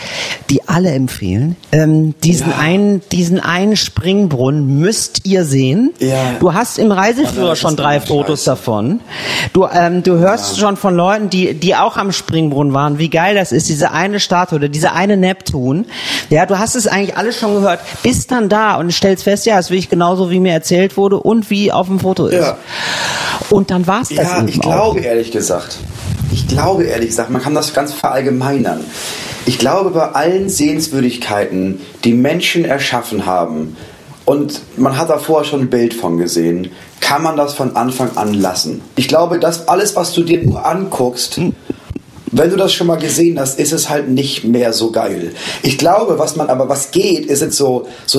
[0.51, 1.57] die alle empfehlen.
[1.73, 2.59] Ähm, diesen Ja.
[2.59, 5.95] einen, diesen einen Springbrunnen müsst ihr sehen.
[5.99, 6.35] Ja.
[6.41, 8.51] Du hast im Reiseführer das schon drei Fotos scheiße.
[8.51, 9.01] davon.
[9.55, 13.35] Du, ähm, du hörst schon von Leuten, die, die auch am Springbrunnen waren, wie geil
[13.35, 15.87] das ist, diese eine Statue oder diese eine Neptun.
[16.29, 19.59] Ja, du hast es eigentlich alles schon gehört, bist dann da und stellst fest, ja,
[19.59, 22.45] es ist wirklich genauso, wie mir erzählt wurde und wie auf dem Foto ist.
[22.45, 22.59] Ja.
[23.49, 24.66] Und dann war's das Ja, ich.
[24.67, 25.79] Glaube ehrlich gesagt,
[26.33, 28.81] ich glaube ehrlich gesagt, man kann das ganz verallgemeinern.
[29.47, 33.77] Ich glaube, bei allen Sehenswürdigkeiten, die Menschen erschaffen haben,
[34.27, 38.17] und man hat da vorher schon ein Bild von gesehen, kann man das von Anfang
[38.17, 38.83] an lassen.
[38.97, 41.41] Ich glaube, dass alles, was du dir nur anguckst,
[42.33, 45.33] wenn du das schon mal gesehen hast, ist es halt nicht mehr so geil.
[45.63, 48.19] Ich glaube, was man aber was geht, ist jetzt so so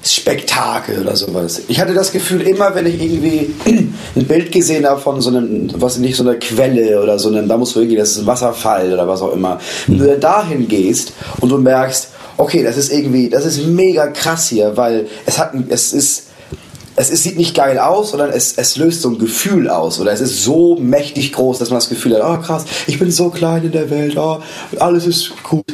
[0.00, 1.62] Naturspektakel oder sowas.
[1.68, 3.54] Ich hatte das Gefühl immer, wenn ich irgendwie
[4.16, 7.48] ein Bild gesehen habe von so einem, was nicht so einer Quelle oder so einem,
[7.48, 9.60] da muss irgendwie das ist ein Wasserfall oder was auch immer.
[9.86, 12.08] Wenn du dahin gehst und du merkst,
[12.38, 16.24] okay, das ist irgendwie, das ist mega krass hier, weil es hat, es ist
[16.96, 20.00] es ist, sieht nicht geil aus, sondern es, es löst so ein Gefühl aus.
[20.00, 23.10] Oder es ist so mächtig groß, dass man das Gefühl hat, oh krass, ich bin
[23.10, 24.40] so klein in der Welt, oh,
[24.78, 25.64] alles ist gut.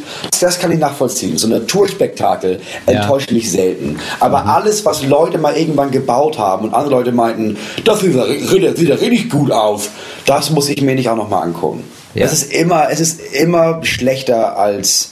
[0.41, 1.37] Das kann ich nachvollziehen.
[1.39, 3.99] So ein Naturspektakel enttäuscht mich selten.
[4.21, 4.51] Aber Mhm.
[4.51, 9.31] alles, was Leute mal irgendwann gebaut haben und andere Leute meinten, das sieht ja richtig
[9.31, 9.89] gut auf,
[10.27, 11.83] das muss ich mir nicht auch nochmal angucken.
[12.15, 12.25] Ja.
[12.27, 15.11] Es ist immer, es ist immer schlechter als,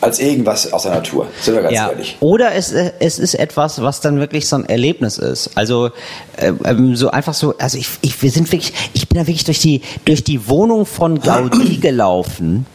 [0.00, 1.26] als irgendwas aus der Natur.
[1.42, 1.90] Sind wir ganz Ja.
[1.90, 2.16] ehrlich.
[2.20, 5.50] Oder es, es ist etwas, was dann wirklich so ein Erlebnis ist.
[5.56, 5.90] Also
[6.36, 9.44] äh, ähm, so einfach so, also ich, ich, wir sind wirklich, ich bin da wirklich
[9.44, 12.66] durch die, durch die Wohnung von Gaudi gelaufen.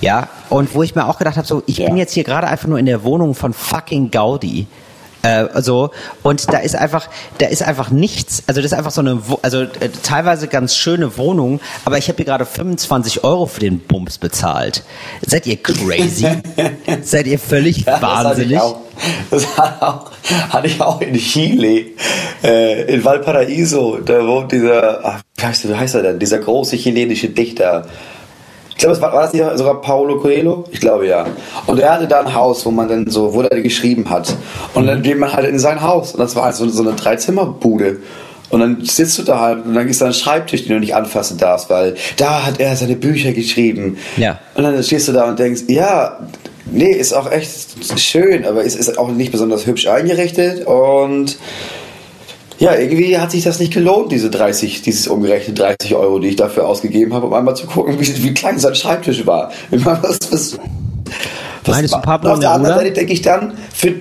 [0.00, 1.86] Ja, und wo ich mir auch gedacht habe, so, ich Ja.
[1.86, 4.66] bin jetzt hier gerade einfach nur in der Wohnung von fucking Gaudi.
[5.24, 5.90] Äh, also,
[6.22, 7.08] und da ist einfach,
[7.38, 11.16] da ist einfach nichts, also das ist einfach so eine, also äh, teilweise ganz schöne
[11.16, 14.84] Wohnung, aber ich habe hier gerade 25 Euro für den Bums bezahlt.
[15.26, 16.26] Seid ihr crazy?
[17.02, 18.60] Seid ihr völlig Ja, wahnsinnig?
[19.30, 20.10] Das hatte ich auch,
[20.50, 21.86] hatte ich auch in Chile,
[22.42, 23.98] äh, in Valparaiso.
[23.98, 26.18] Da wohnt dieser, ach, wie heißt er denn?
[26.18, 27.86] Dieser große chilenische Dichter.
[28.74, 30.64] Ich glaube, es war, war das nicht sogar Paulo Coelho?
[30.70, 31.26] Ich glaube ja.
[31.66, 34.34] Und er hatte da ein Haus, wo man dann so, wo er geschrieben hat.
[34.74, 36.12] Und dann geht man halt in sein Haus.
[36.12, 37.98] Und das war halt so, so eine Dreizimmerbude.
[38.50, 40.94] Und dann sitzt du da halt und dann ist da ein Schreibtisch, den du nicht
[40.94, 43.96] anfassen darfst, weil da hat er seine Bücher geschrieben.
[44.16, 44.38] Ja.
[44.54, 46.20] Und dann stehst du da und denkst, ja,
[46.70, 51.36] nee, ist auch echt schön, aber es ist auch nicht besonders hübsch eingerichtet und
[52.58, 56.36] ja, irgendwie hat sich das nicht gelohnt, diese 30, dieses umgerechnet 30 Euro, die ich
[56.36, 59.50] dafür ausgegeben habe, um einmal zu gucken, wie, wie klein sein Schreibtisch war.
[59.70, 60.58] Ich Was, was, was
[61.66, 62.78] Meinst du Pablo Auf der anderen?
[62.78, 63.92] Seite denke ich dann, für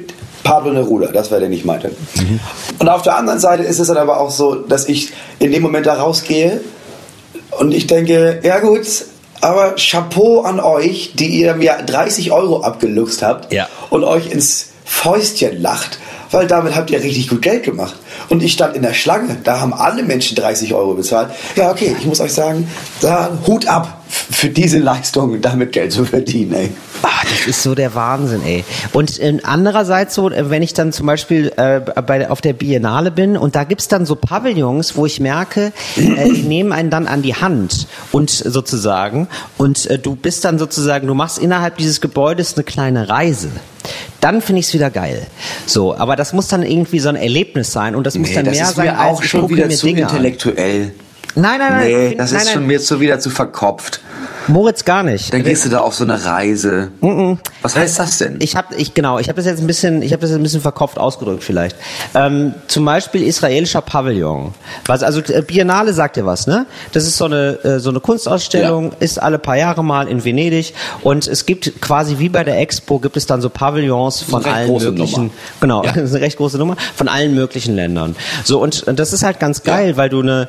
[0.43, 1.91] Pablo Neruda, das wäre der nicht meinte.
[2.15, 2.39] Mhm.
[2.79, 5.63] Und auf der anderen Seite ist es dann aber auch so, dass ich in dem
[5.63, 6.61] Moment da rausgehe
[7.59, 8.85] und ich denke, ja gut,
[9.41, 13.67] aber Chapeau an euch, die ihr mir 30 Euro abgeluchst habt Ja.
[13.89, 15.99] und euch ins Fäustchen lacht,
[16.31, 17.95] weil damit habt ihr richtig gut Geld gemacht.
[18.29, 21.29] Und ich stand in der Schlange, da haben alle Menschen 30 Euro bezahlt.
[21.55, 22.67] Ja, okay, ich muss euch sagen,
[23.01, 26.69] da Hut ab für diese Leistung, damit Geld zu verdienen, ey.
[27.01, 28.63] Ah, das ist so der Wahnsinn, ey.
[28.93, 33.11] Und äh, andererseits so, äh, wenn ich dann zum Beispiel äh, bei, auf der Biennale
[33.11, 37.07] bin und da gibt's dann so Pavillons, wo ich merke, äh, die nehmen einen dann
[37.07, 39.27] an die Hand und sozusagen
[39.57, 43.49] und äh, du bist dann sozusagen, du machst innerhalb dieses Gebäudes eine kleine Reise.
[44.23, 45.27] Dann finde ich es wieder geil.
[45.65, 48.55] So, aber das muss dann irgendwie so ein Erlebnis sein und das muss dann das
[48.55, 50.09] mehr ist sein mir als auch ich schon wieder mir zu Dinge an.
[50.09, 50.93] intellektuell.
[51.35, 51.83] Nein, nein, nein.
[51.83, 52.53] Nee, das nein, ist nein.
[52.53, 53.99] schon mir so wieder zu verkopft.
[54.47, 55.33] Moritz gar nicht.
[55.33, 56.91] Dann gehst du da auf so eine Reise.
[57.61, 58.37] Was heißt das denn?
[58.39, 60.43] Ich habe, ich genau, ich habe das jetzt ein bisschen, ich habe das jetzt ein
[60.43, 61.75] bisschen verkopft ausgedrückt vielleicht.
[62.13, 64.53] Ähm, zum Beispiel israelischer Pavillon.
[64.85, 66.65] Was also äh, Biennale sagt dir was, ne?
[66.91, 70.73] Das ist so eine äh, so eine Kunstausstellung, ist alle paar Jahre mal in Venedig
[71.01, 74.71] und es gibt quasi wie bei der Expo gibt es dann so Pavillons von allen
[74.71, 75.33] möglichen, Nummer.
[75.59, 78.15] genau, das ist eine recht große Nummer von allen möglichen Ländern.
[78.43, 80.47] So und und das ist halt ganz geil, weil du eine,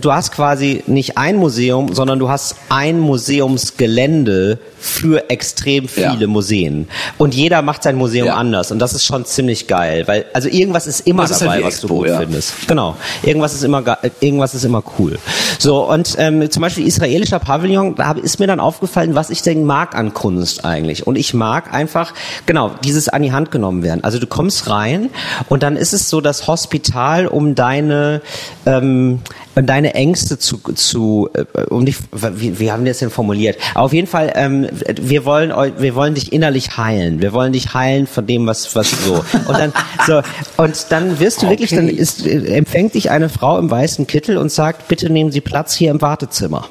[0.00, 3.00] du hast quasi nicht ein Museum, sondern du hast ein
[3.40, 6.12] Museumsgelände für extrem Ja.
[6.12, 6.88] viele Museen.
[7.18, 8.34] Und jeder macht sein Museum Ja.
[8.36, 8.70] anders.
[8.70, 10.04] Und das ist schon ziemlich geil.
[10.06, 12.18] Weil, also irgendwas ist immer Das ist halt dabei, was du Expo, gut ja.
[12.20, 12.68] findest.
[12.68, 12.96] Genau.
[13.22, 15.18] Irgendwas ist immer, ge- irgendwas ist immer cool.
[15.58, 19.64] So, und ähm, zum Beispiel israelischer Pavillon, da ist mir dann aufgefallen, was ich denn
[19.64, 21.06] mag an Kunst eigentlich.
[21.06, 22.12] Und ich mag einfach,
[22.46, 24.04] genau, dieses an die Hand genommen werden.
[24.04, 25.10] Also du kommst rein
[25.48, 28.20] und dann ist es so das Hospital, um deine,
[28.66, 29.20] ähm,
[29.54, 33.58] deine Ängste zu, zu äh, um dich, wie, wie haben wir das denn formuliert?
[33.74, 34.68] Auf jeden Fall, ähm,
[35.00, 37.20] wir wollen, wir wollen dich innerlich heilen.
[37.20, 39.24] Wir wollen dich heilen von dem, was, was so.
[39.46, 39.72] Und dann,
[40.06, 40.22] so,
[40.56, 44.38] und dann wirst du wirklich, dann ist, äh, empfängt dich eine Frau im weißen Kittel
[44.38, 46.66] und sagt, bitte nehmen Sie Platz hier im Wartezimmer.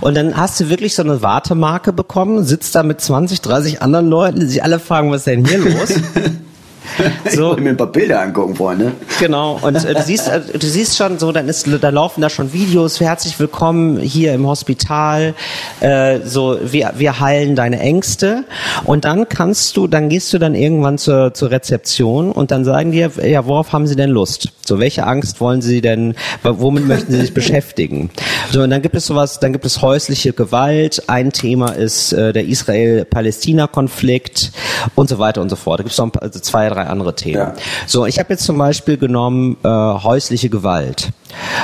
[0.00, 4.08] Und dann hast du wirklich so eine Wartemarke bekommen, sitzt da mit 20, 30 anderen
[4.08, 5.94] Leuten, die sich alle fragen, was ist denn hier los?
[7.30, 8.92] Ich wollte mir ein paar Bilder angucken, Freunde.
[9.20, 12.30] Genau, und äh, du siehst, äh, du siehst schon so, dann ist, da laufen da
[12.30, 15.34] schon Videos, herzlich willkommen hier im Hospital,
[15.80, 18.44] äh, so, wir, wir heilen deine Ängste
[18.84, 22.92] und dann kannst du, dann gehst du dann irgendwann zur, zur Rezeption und dann sagen
[22.92, 24.48] dir, ja, worauf haben sie denn Lust?
[24.64, 28.10] So, welche Angst wollen sie denn, womit möchten sie sich beschäftigen?
[28.50, 32.32] So, und dann gibt es sowas, dann gibt es häusliche Gewalt, ein Thema ist äh,
[32.32, 34.52] der Israel-Palästina-Konflikt
[34.94, 35.80] und so weiter und so fort.
[35.80, 37.38] Da gibt es noch ein paar, also zwei, drei andere Themen.
[37.38, 37.54] Ja.
[37.86, 41.10] So, ich habe jetzt zum Beispiel genommen äh, häusliche Gewalt.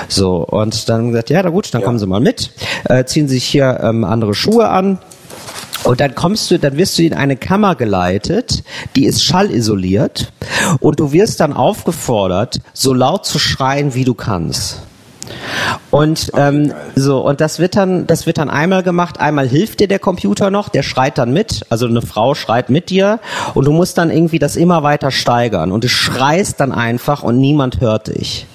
[0.09, 2.51] So, und dann gesagt, ja, na gut, dann kommen Sie mal mit,
[2.85, 4.99] äh, ziehen sich hier ähm, andere Schuhe an.
[5.85, 8.63] Und dann kommst du, dann wirst du in eine Kammer geleitet,
[8.95, 10.33] die ist schallisoliert
[10.79, 14.83] und du wirst dann aufgefordert, so laut zu schreien, wie du kannst.
[15.91, 19.21] Und ähm, so und das wird dann, das wird dann einmal gemacht.
[19.21, 21.65] Einmal hilft dir der Computer noch, der schreit dann mit.
[21.71, 23.21] Also eine Frau schreit mit dir
[23.55, 27.39] und du musst dann irgendwie das immer weiter steigern und du schreist dann einfach und
[27.39, 28.47] niemand hört dich.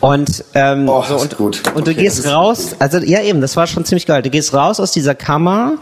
[0.00, 1.62] Und, ähm, Oh, so, und, gut.
[1.74, 4.22] und du Okay, gehst das ist- raus, also ja eben, das war schon ziemlich geil.
[4.22, 5.74] Du gehst raus aus dieser Kammer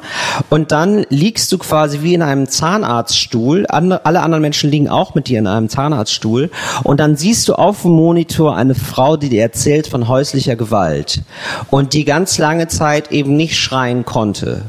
[0.51, 3.67] und dann liegst du quasi wie in einem Zahnarztstuhl.
[3.69, 6.51] Andere, alle anderen Menschen liegen auch mit dir in einem Zahnarztstuhl
[6.83, 11.23] und dann siehst du auf dem Monitor eine Frau, die dir erzählt von häuslicher Gewalt
[11.71, 14.63] und die ganz lange Zeit eben nicht schreien konnte.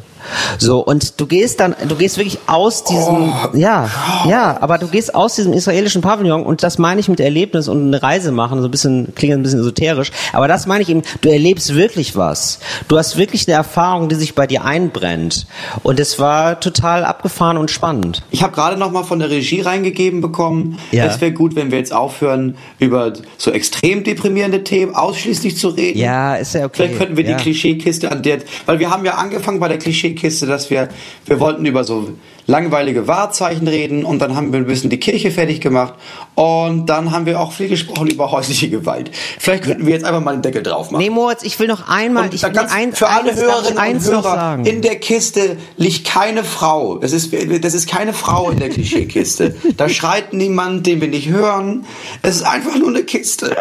[0.58, 3.90] So, und du gehst dann, du gehst wirklich aus diesem, ja,
[4.28, 7.88] ja, aber du gehst aus diesem israelischen Pavillon und das meine ich mit Erlebnis und
[7.88, 11.02] eine Reise machen, so ein bisschen, klingt ein bisschen esoterisch, aber das meine ich eben,
[11.22, 12.60] du erlebst wirklich was.
[12.88, 15.48] Du hast wirklich eine Erfahrung, die sich bei dir einbrennt.
[15.84, 18.24] Und es war total abgefahren und spannend.
[18.32, 20.78] Ich habe gerade noch mal von der Regie reingegeben bekommen.
[20.92, 21.06] Ja.
[21.06, 26.00] Es wäre gut, wenn wir jetzt aufhören, über so extrem deprimierende Themen ausschließlich zu reden.
[26.00, 26.84] Ja, ist ja okay.
[26.84, 27.38] Vielleicht könnten wir ja.
[27.38, 29.78] die Klischeekiste an der, weil wir haben ja angefangen bei der
[30.14, 30.90] Klischeekiste, dass wir,
[31.26, 32.10] wir wollten über so
[32.48, 35.94] langweilige Wahrzeichen reden und dann haben wir ein bisschen die Kirche fertig gemacht
[36.36, 39.12] und dann haben wir auch viel gesprochen über häusliche Gewalt.
[39.40, 41.02] Vielleicht könnten wir jetzt einfach mal einen Deckel drauf machen.
[41.04, 43.72] Nee, Moritz, ich will noch einmal, Und ich will kannst- ein, für alle eins, Hörerinnen
[43.74, 44.66] und eins noch Hörer, sagen.
[44.66, 46.98] in der Kiste liegt keine Frau.
[46.98, 47.32] Das ist,
[47.62, 49.56] das ist keine Frau in der Klischeekiste.
[49.78, 51.86] Da schreit niemand, den wir nicht hören.
[52.24, 53.56] Es ist einfach nur eine Kiste.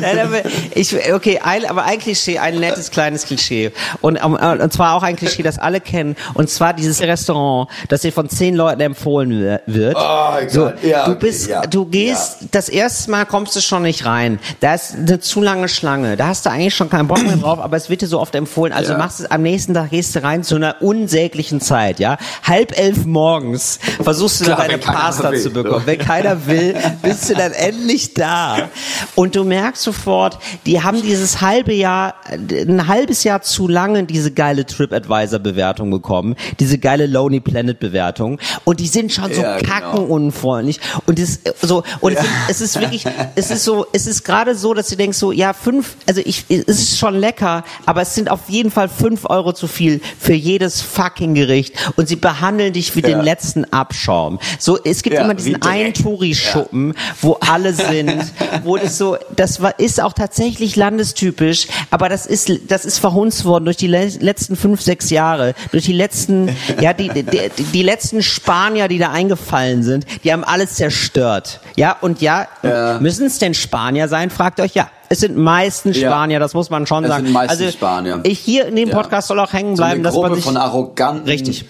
[0.00, 0.42] Nein, aber
[0.74, 3.72] ich, okay, ein, aber ein Klischee, ein nettes kleines Klischee.
[4.00, 6.16] Und, ähm, äh, und zwar auch ein Klischee, das alle kennen.
[6.34, 9.96] Und zwar dieses Restaurant, das dir von zehn Leuten empfohlen wi- wird.
[9.98, 14.04] Oh so, ja, du bist, ja, du gehst, das erste Mal kommst du schon nicht
[14.04, 14.38] rein.
[14.60, 16.16] Da ist eine zu lange Schlange.
[16.16, 18.34] Da hast du eigentlich schon keinen Bock mehr drauf, aber es wird dir so oft
[18.34, 18.72] empfohlen.
[18.72, 18.98] Also Ja.
[18.98, 22.18] machst du am nächsten Tag gehst du rein zu einer unsäglichen Zeit, ja.
[22.44, 25.80] Halb elf morgens versuchst du Klar, dann deine Pasta will, zu bekommen.
[25.80, 25.86] so.
[25.86, 28.68] Wenn keiner will, bist du dann endlich da.
[29.14, 34.32] Und du merkst sofort, die haben dieses halbe Jahr, ein halbes Jahr zu lange diese
[34.32, 38.38] geile TripAdvisor-Bewertung bekommen, diese geile Lonely Planet-Bewertung.
[38.64, 39.70] Und die sind schon so Ja, genau.
[39.72, 40.80] kackenunfreundlich.
[41.06, 42.16] Und das, so, und
[42.48, 43.04] es ist wirklich,
[43.34, 46.44] es ist so, es ist gerade so, dass du denkst so, ja, fünf, also ich,
[46.48, 50.34] es ist schon lecker, aber es sind auf jeden Fall fünf Euro zu viel für
[50.34, 51.74] jedes fucking Gericht.
[51.96, 53.22] Und sie behandeln dich wie den Ja.
[53.22, 54.38] letzten Abschaum.
[54.58, 58.32] So, es gibt Ja, immer diesen einen Touri-Schuppen, wo alle sind,
[58.64, 63.44] wo das so, das war, ist auch tatsächlich landestypisch, aber das ist, das ist verhunzt
[63.44, 67.24] worden durch die le letzten fünf, sechs Jahre, durch die letzten, ja, die, die,
[67.72, 71.60] die, letzten Spanier, die da eingefallen sind, die haben alles zerstört.
[71.76, 72.98] Ja, und ja, Ja.
[73.00, 74.30] müssen es denn Spanier sein?
[74.30, 74.90] Fragt euch, ja.
[75.08, 76.10] Es sind meistens Ja.
[76.10, 77.24] Spanier, das muss man schon Es sagen.
[77.26, 78.20] sind meistens also, Spanier.
[78.22, 78.94] Ich hier in dem Ja.
[78.96, 81.66] Podcast soll auch hängen So eine bleiben, dass Gruppe man sich von arroganten, Richtig.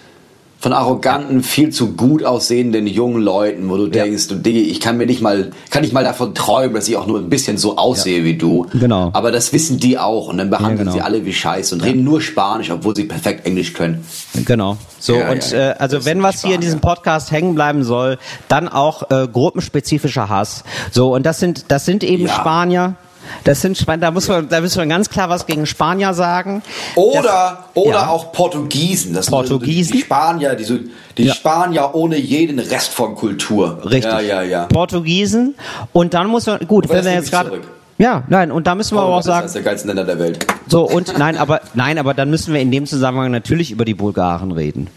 [0.63, 4.95] Von arroganten, viel zu gut aussehenden jungen Leuten, wo du denkst, du Digga, ich kann
[4.95, 7.75] mir nicht mal, kann nicht mal davon träumen, dass ich auch nur ein bisschen so
[7.77, 8.65] aussehe wie du.
[8.71, 9.09] Genau.
[9.11, 10.91] Aber das wissen die auch und dann behandeln Ja, genau.
[10.93, 14.05] sie alle wie Scheiße und reden nur Spanisch, obwohl sie perfekt Englisch können.
[14.45, 14.77] Genau.
[14.99, 15.71] So Ja, und ja, ja.
[15.71, 16.59] Äh, also Das wenn was hier in Spanier.
[16.61, 20.63] diesem Podcast hängen bleiben soll, dann auch äh, gruppenspezifischer Hass.
[20.93, 22.35] So und das sind das sind eben Ja.
[22.35, 22.95] Spanier.
[23.43, 23.83] Das sind.
[23.87, 26.61] Da muss man da müssen wir ganz klar was gegen Spanier sagen.
[26.95, 28.07] Oder, oder ja.
[28.07, 29.13] auch Portugiesen.
[29.13, 29.93] Das Portugiesen?
[29.93, 30.77] Die Spanier, die, so,
[31.17, 31.33] die Ja.
[31.33, 33.79] Spanier ohne jeden Rest von Kultur.
[33.83, 34.03] Richtig.
[34.03, 34.65] Ja, ja, ja.
[34.65, 35.55] Portugiesen
[35.91, 37.61] und dann muss man gut, Aber wenn das wir jetzt gerade
[37.99, 40.03] ja, nein, und da müssen wir aber auch das ist sagen, eines der geilsten Länder
[40.03, 40.45] der Welt.
[40.67, 43.93] so und nein, aber nein, aber dann müssen wir in dem Zusammenhang natürlich über die
[43.93, 44.87] Bulgaren reden.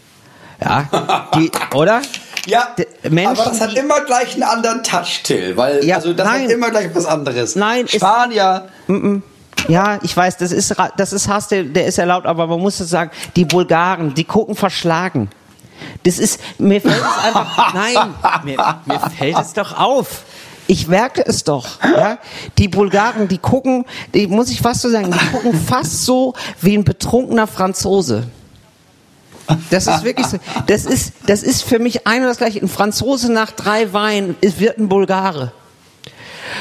[0.59, 2.01] Ja, die, oder?
[2.47, 2.69] Ja,
[3.09, 6.43] Menschen, aber das hat immer gleich einen anderen Touch, Till, weil Ja, also das nein.
[6.43, 7.55] hat immer gleich was anderes.
[7.55, 8.67] Nein, Spanier.
[9.67, 12.79] Ja, ich weiß, das ist, das ist Hass, der, der ist erlaubt, aber man muss
[12.79, 15.29] es sagen, die Bulgaren, die gucken verschlagen.
[16.03, 20.23] Das ist, mir fällt es einfach, nein, mir, mir fällt es doch auf.
[20.69, 22.17] Ich merke es doch, ja.
[22.57, 26.77] Die Bulgaren, die gucken, die muss ich fast so sagen, die gucken fast so wie
[26.77, 28.23] ein betrunkener Franzose.
[29.69, 30.37] Das ist wirklich so.
[30.67, 32.59] Das ist, das ist für mich ein und das gleiche.
[32.61, 35.51] Ein Franzose nach drei Weinen ist- wird ein Bulgare.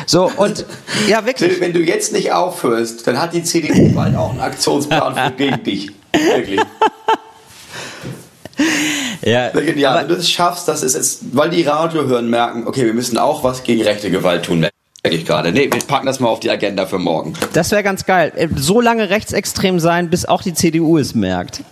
[0.06, 0.64] So, und,
[1.08, 1.60] ja, wirklich.
[1.60, 5.62] Wenn du jetzt nicht aufhörst, dann hat die CDU bald auch einen Aktionsplan für gegen
[5.64, 5.90] dich.
[6.12, 6.60] Wirklich.
[9.22, 12.66] Ja, Ja, aber- wenn du es schaffst, das ist es, weil die Radio hören, merken,
[12.66, 14.60] okay, wir müssen auch was gegen rechte Gewalt tun.
[14.60, 15.52] Merke ich gerade.
[15.52, 17.34] Nee, wir packen das mal auf die Agenda für morgen.
[17.52, 18.32] Das wäre ganz geil.
[18.56, 21.62] So lange rechtsextrem sein, bis auch die CDU es merkt.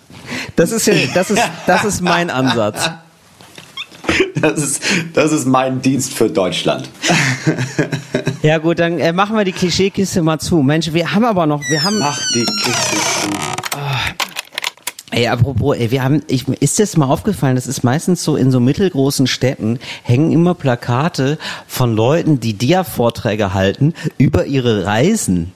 [0.56, 2.90] Das ist ja, das ist, das ist mein Ansatz.
[4.40, 4.82] Das ist,
[5.14, 6.88] das ist mein Dienst für Deutschland.
[8.42, 10.56] Ja gut, dann äh, machen wir die Klischeekiste mal zu.
[10.56, 13.30] Mensch, wir haben aber noch, wir haben, Mach die Kiste zu.
[15.12, 18.50] Ey, apropos, ey, wir haben, ich, ist das mal aufgefallen, das ist meistens so in
[18.50, 25.52] so mittelgroßen Städten, hängen immer Plakate von Leuten, die Dia-Vorträge halten über ihre Reisen.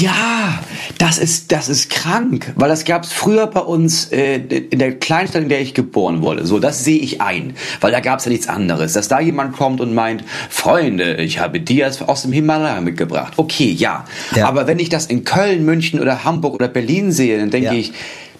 [0.00, 0.60] Ja,
[0.98, 4.98] das ist, das ist krank, weil das gab es früher bei uns äh, in der
[4.98, 6.46] Kleinstadt, in der ich geboren wurde.
[6.46, 8.92] So, das sehe ich ein, weil da gab es ja nichts anderes.
[8.94, 13.34] Dass da jemand kommt und meint, Freunde, ich habe Dias aus dem Himalaya mitgebracht.
[13.36, 14.04] Okay, ja.
[14.34, 14.48] Ja.
[14.48, 17.72] Aber wenn ich das in Köln, München oder Hamburg oder Berlin sehe, dann denke Ja.
[17.74, 17.92] ich,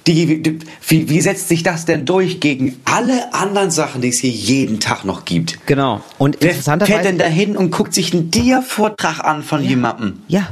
[0.07, 0.59] die, die,
[0.89, 4.81] wie, wie setzt sich das denn durch gegen alle anderen Sachen, die es hier jeden
[4.81, 5.59] Tag noch gibt?
[5.67, 6.01] Genau.
[6.17, 6.93] Und Wer interessanterweise.
[6.95, 10.21] fährt denn da hin und guckt sich einen Dia-Vortrag an von jemandem?
[10.27, 10.49] Ja.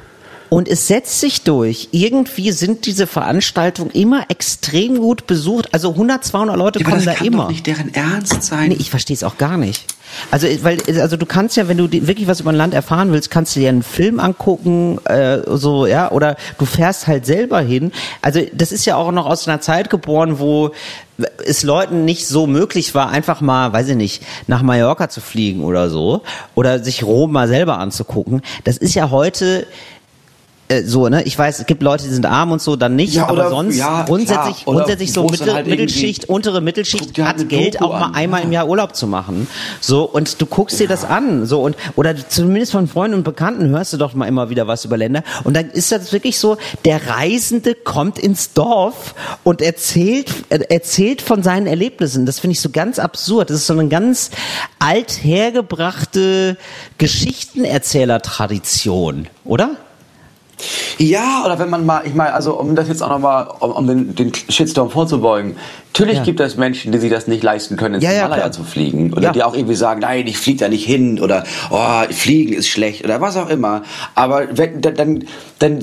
[0.50, 1.88] Und es setzt sich durch.
[1.92, 5.72] Irgendwie sind diese Veranstaltungen immer extrem gut besucht.
[5.72, 7.42] Also 100, 200 Leute Ja, kommen das da kann immer.
[7.44, 8.68] doch nicht deren Ernst sein.
[8.68, 9.84] Nee, ich verstehe es auch gar nicht.
[10.30, 13.30] Also, weil, also du kannst ja, wenn du wirklich was über ein Land erfahren willst,
[13.30, 17.92] kannst du dir einen Film angucken, äh, so, ja, oder du fährst halt selber hin.
[18.22, 20.70] Also, das ist ja auch noch aus einer Zeit geboren, wo
[21.44, 25.62] es Leuten nicht so möglich war, einfach mal, weiß ich nicht, nach Mallorca zu fliegen
[25.62, 26.22] oder so,
[26.54, 28.40] oder sich Rom mal selber anzugucken.
[28.64, 29.66] Das ist ja heute,
[30.68, 31.22] äh, so, ne?
[31.24, 33.50] Ich weiß, es gibt Leute, die sind arm und so, dann nicht, Ja, aber oder-
[33.50, 34.76] sonst ja, grundsätzlich, klar.
[34.76, 38.14] Grundsätzlich so Mittel, halt Mittelschicht, untere Mittelschicht halt hat Geld Doku auch mal an.
[38.14, 39.46] einmal im Jahr Urlaub zu machen.
[39.80, 43.68] So, und du guckst dir das an, so, und, oder zumindest von Freunden und Bekannten
[43.70, 45.22] hörst du doch mal immer wieder was über Länder.
[45.44, 49.14] Und dann ist das wirklich so, der Reisende kommt ins Dorf
[49.44, 52.26] und erzählt, äh, erzählt von seinen Erlebnissen.
[52.26, 53.50] Das finde ich so ganz absurd.
[53.50, 54.30] Das ist so eine ganz
[54.78, 56.56] althergebrachte
[56.98, 59.70] Geschichtenerzählertradition, oder?
[60.98, 63.86] Ja, oder wenn man mal, ich meine, also um das jetzt auch nochmal, um, um
[63.86, 65.56] den, den Shitstorm vorzubeugen,
[65.92, 66.24] natürlich Ja.
[66.24, 68.52] gibt es Menschen, die sich das nicht leisten können, ins Ja, ja, Himalaya klar.
[68.52, 69.12] zu fliegen.
[69.12, 69.32] Oder Ja.
[69.32, 73.04] die auch irgendwie sagen, nein, ich fliege da nicht hin oder oh, fliegen ist schlecht
[73.04, 73.82] oder was auch immer.
[74.14, 75.24] Aber wenn, dann, dann,
[75.60, 75.78] dann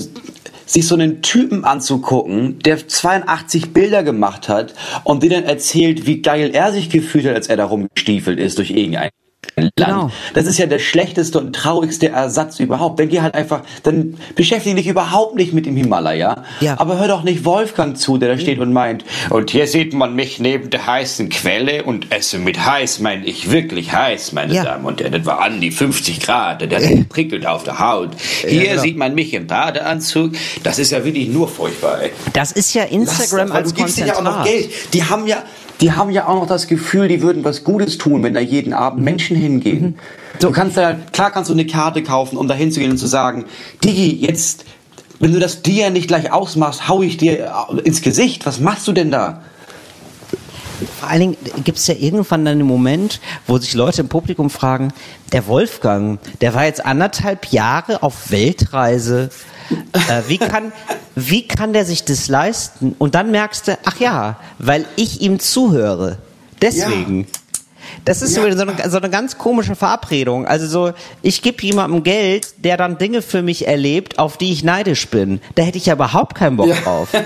[0.66, 4.74] sich so einen Typen anzugucken, der 82 Bilder gemacht hat
[5.04, 8.58] und dir dann erzählt, wie geil er sich gefühlt hat, als er da rumgestiefelt ist
[8.58, 9.10] durch irgendein
[9.56, 9.72] Land.
[9.76, 10.10] Genau.
[10.34, 13.00] Das ist ja der schlechteste und traurigste Ersatz überhaupt.
[13.00, 16.44] Dann geh halt einfach, dann beschäftige dich überhaupt nicht mit dem Himalaya.
[16.60, 16.78] Ja.
[16.78, 20.14] Aber hör doch nicht Wolfgang zu, der da steht und meint, und hier sieht man
[20.14, 24.64] mich neben der heißen Quelle und esse mit heiß, meine ich wirklich heiß, meine Ja.
[24.64, 25.12] Damen und Herren.
[25.12, 28.10] Das war an die 50 Grad, der hat prickelt auf der Haut.
[28.46, 28.82] Hier genau.
[28.82, 30.32] sieht man mich im Badeanzug.
[30.62, 32.10] Das ist ja wirklich nur furchtbar, ey.
[32.32, 34.44] Das ist ja Lass Instagram das, als du gibst ja auch noch.
[34.44, 34.70] Geld.
[34.92, 35.42] Die haben ja,
[35.80, 38.72] die haben ja auch noch das Gefühl, die würden was Gutes tun, wenn da jeden
[38.72, 39.98] Abend Menschen hingehen.
[40.40, 43.44] Du kannst ja, klar kannst du eine Karte kaufen, um da hinzugehen und zu sagen,
[43.84, 44.64] Digi, jetzt,
[45.18, 47.52] wenn du das dir nicht gleich ausmachst, hau ich dir
[47.84, 48.46] ins Gesicht.
[48.46, 49.42] Was machst du denn da?
[51.00, 54.50] Vor allen Dingen gibt es ja irgendwann dann einen Moment, wo sich Leute im Publikum
[54.50, 54.92] fragen,
[55.32, 59.30] der Wolfgang, der war jetzt anderthalb Jahre auf Weltreise.
[59.92, 60.72] Äh, wie, kann,
[61.14, 62.94] wie kann der sich das leisten?
[62.98, 66.18] Und dann merkst du, ach ja, weil ich ihm zuhöre.
[66.60, 67.26] Deswegen.
[68.04, 68.56] Das ist so, Ja.
[68.56, 70.46] so, eine, so eine ganz komische Verabredung.
[70.46, 74.62] Also so, ich gebe jemandem Geld, der dann Dinge für mich erlebt, auf die ich
[74.64, 75.40] neidisch bin.
[75.54, 77.08] Da hätte ich ja überhaupt keinen Bock drauf.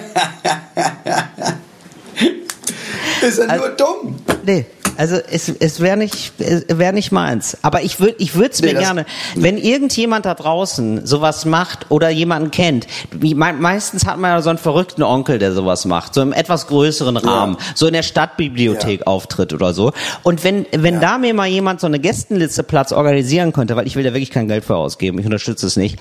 [3.22, 4.16] Ist ja nur dumm.
[4.44, 4.64] Nee,
[4.97, 7.57] also es, es wäre nicht, es wär nicht meins.
[7.62, 11.86] Aber ich würde ich würde es Nee, mir gerne, wenn irgendjemand da draußen sowas macht
[11.91, 15.84] oder jemanden kennt, wie, me meistens hat man ja so einen verrückten Onkel, der sowas
[15.84, 19.07] macht, so im etwas größeren Rahmen, so in der Stadtbibliothek Ja.
[19.07, 19.93] auftritt oder so.
[20.22, 23.97] Und wenn, wenn da mir mal jemand so eine Gästenliste Platz organisieren könnte, weil ich
[23.97, 25.99] will da wirklich kein Geld für ausgeben, ich unterstütze es nicht,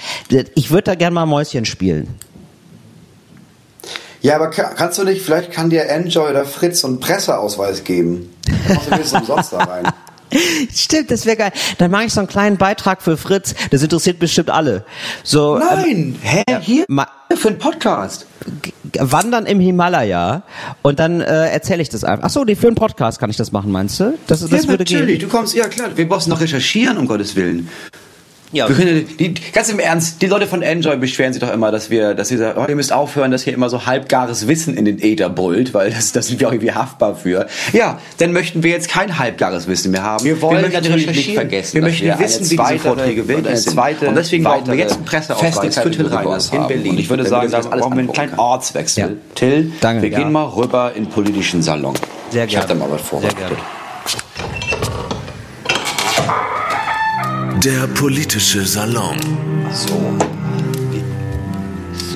[0.56, 2.08] ich würde da gerne mal Mäuschen spielen.
[4.22, 7.84] Ja, aber ka- kannst du nicht, vielleicht kann dir Enjoy oder Fritz so einen Presseausweis
[7.84, 8.34] geben.
[8.46, 9.88] Dann machst du wenigstens umsonst da rein.
[10.76, 11.52] Stimmt, das wäre geil.
[11.80, 13.56] Dann mache ich so einen kleinen Beitrag für Fritz.
[13.72, 14.86] Das interessiert bestimmt alle.
[15.24, 16.44] So, ähm, Nein, hä?
[16.62, 16.86] Hier?
[16.88, 18.28] ma- Für einen Podcast.
[19.00, 20.44] wandern im Himalaya
[20.84, 22.26] und dann äh, erzähle ich das einfach.
[22.26, 24.18] Ach so, nee, für einen Podcast kann ich das machen, meinst du?
[24.28, 25.20] Das, das ja, würde natürlich.
[25.20, 25.30] gehen.
[25.30, 25.90] Du kommst, ja klar.
[25.96, 27.68] Wir müssen noch recherchieren, um Gottes Willen.
[28.52, 28.68] Ja.
[28.68, 31.90] Wir können, die, ganz im Ernst, die Leute von Enjoy beschweren sich doch immer, dass
[31.92, 34.86] wir, dass sie sagen, oh, ihr müsst aufhören, dass hier immer so halbgares Wissen in
[34.86, 37.46] den Äther brüllt, weil das, das sind wir auch irgendwie haftbar für.
[37.74, 40.26] Ja, dann möchten wir jetzt kein halbgares Wissen mehr haben.
[40.26, 43.28] Wir wollen möchten natürlich nicht vergessen, wir möchten wir eine wissen, wie diese zweite- Vorträge
[43.28, 46.68] wirklich eine zweite und deswegen brauchen wir jetzt einen Presseausweis für Till Reiners in.
[46.68, 46.92] Berlin.
[46.92, 48.40] Und Ich würde sagen, wir da brauchen wir einen kleinen.
[48.40, 49.04] Ortswechsel.
[49.04, 49.10] Ja.
[49.36, 50.20] Till, Danke, wir ja.
[50.20, 51.94] gehen mal rüber in den politischen Salon.
[52.32, 52.82] Sehr Ich hab gerne.
[52.82, 53.58] da mal was Sehr vorbereitet.
[57.64, 59.16] Der politische Salon.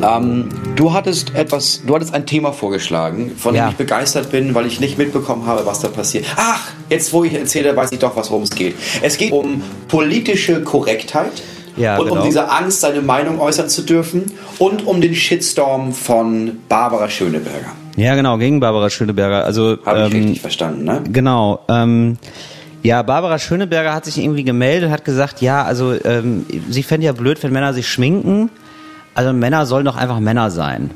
[0.01, 3.65] Ähm, du hattest etwas, du hattest ein Thema vorgeschlagen, von Ja.
[3.65, 6.25] dem ich begeistert bin, weil ich nicht mitbekommen habe, was da passiert.
[6.35, 8.75] Ach, jetzt wo ich erzähle, weiß ich doch, was worum es geht.
[9.01, 11.31] Es geht um politische Korrektheit
[11.77, 12.19] Ja, und genau.
[12.21, 17.71] um diese Angst, seine Meinung äußern zu dürfen und um den Shitstorm von Barbara Schöneberger.
[17.95, 19.45] Ja, genau, gegen Barbara Schöneberger.
[19.45, 21.03] Also Habe ich ähm, richtig verstanden, ne?
[21.11, 21.59] Genau.
[21.69, 22.17] Ähm,
[22.83, 27.13] ja, Barbara Schöneberger hat sich irgendwie gemeldet, hat gesagt, ja, also ähm, sie fände ja
[27.13, 28.49] blöd, wenn Männer sich schminken.
[29.15, 30.91] Also Männer sollen doch einfach Männer sein.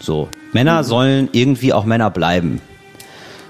[0.00, 0.28] So.
[0.52, 2.60] Männer sollen irgendwie auch Männer bleiben.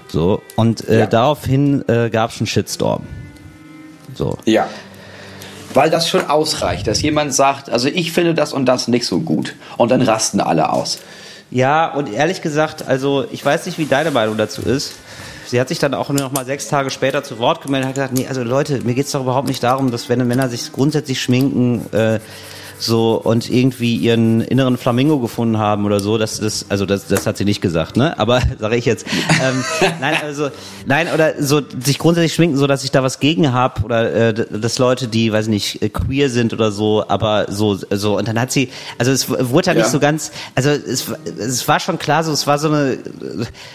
[0.07, 0.41] So.
[0.55, 1.07] Und äh, Ja.
[1.07, 3.03] daraufhin äh, gab es einen Shitstorm.
[4.13, 4.37] So.
[4.45, 4.67] Ja.
[5.73, 9.19] Weil das schon ausreicht, dass jemand sagt, also ich finde das und das nicht so
[9.19, 9.55] gut.
[9.77, 10.99] Und dann rasten alle aus.
[11.51, 14.93] Ja, und ehrlich gesagt, also ich weiß nicht, wie deine Meinung dazu ist.
[15.47, 17.89] Sie hat sich dann auch nur noch mal sechs Tage später zu Wort gemeldet und
[17.89, 20.71] hat gesagt, nee, also Leute, mir geht's doch überhaupt nicht darum, dass wenn Männer sich
[20.73, 22.19] grundsätzlich schminken, äh,
[22.79, 27.25] so und irgendwie ihren inneren Flamingo gefunden haben oder so, das, das also das, das
[27.25, 28.17] hat sie nicht gesagt, ne?
[28.19, 29.05] Aber sage ich jetzt,
[29.41, 29.63] ähm,
[29.99, 30.49] nein, also
[30.85, 34.33] nein oder so sich grundsätzlich schminken, so dass ich da was gegen habe oder äh,
[34.33, 38.39] dass Leute, die, weiß nicht, äh, queer sind oder so, aber so so und dann
[38.39, 41.05] hat sie, also es wurde ja nicht so ganz, also es,
[41.39, 42.97] es war schon klar, so es war so eine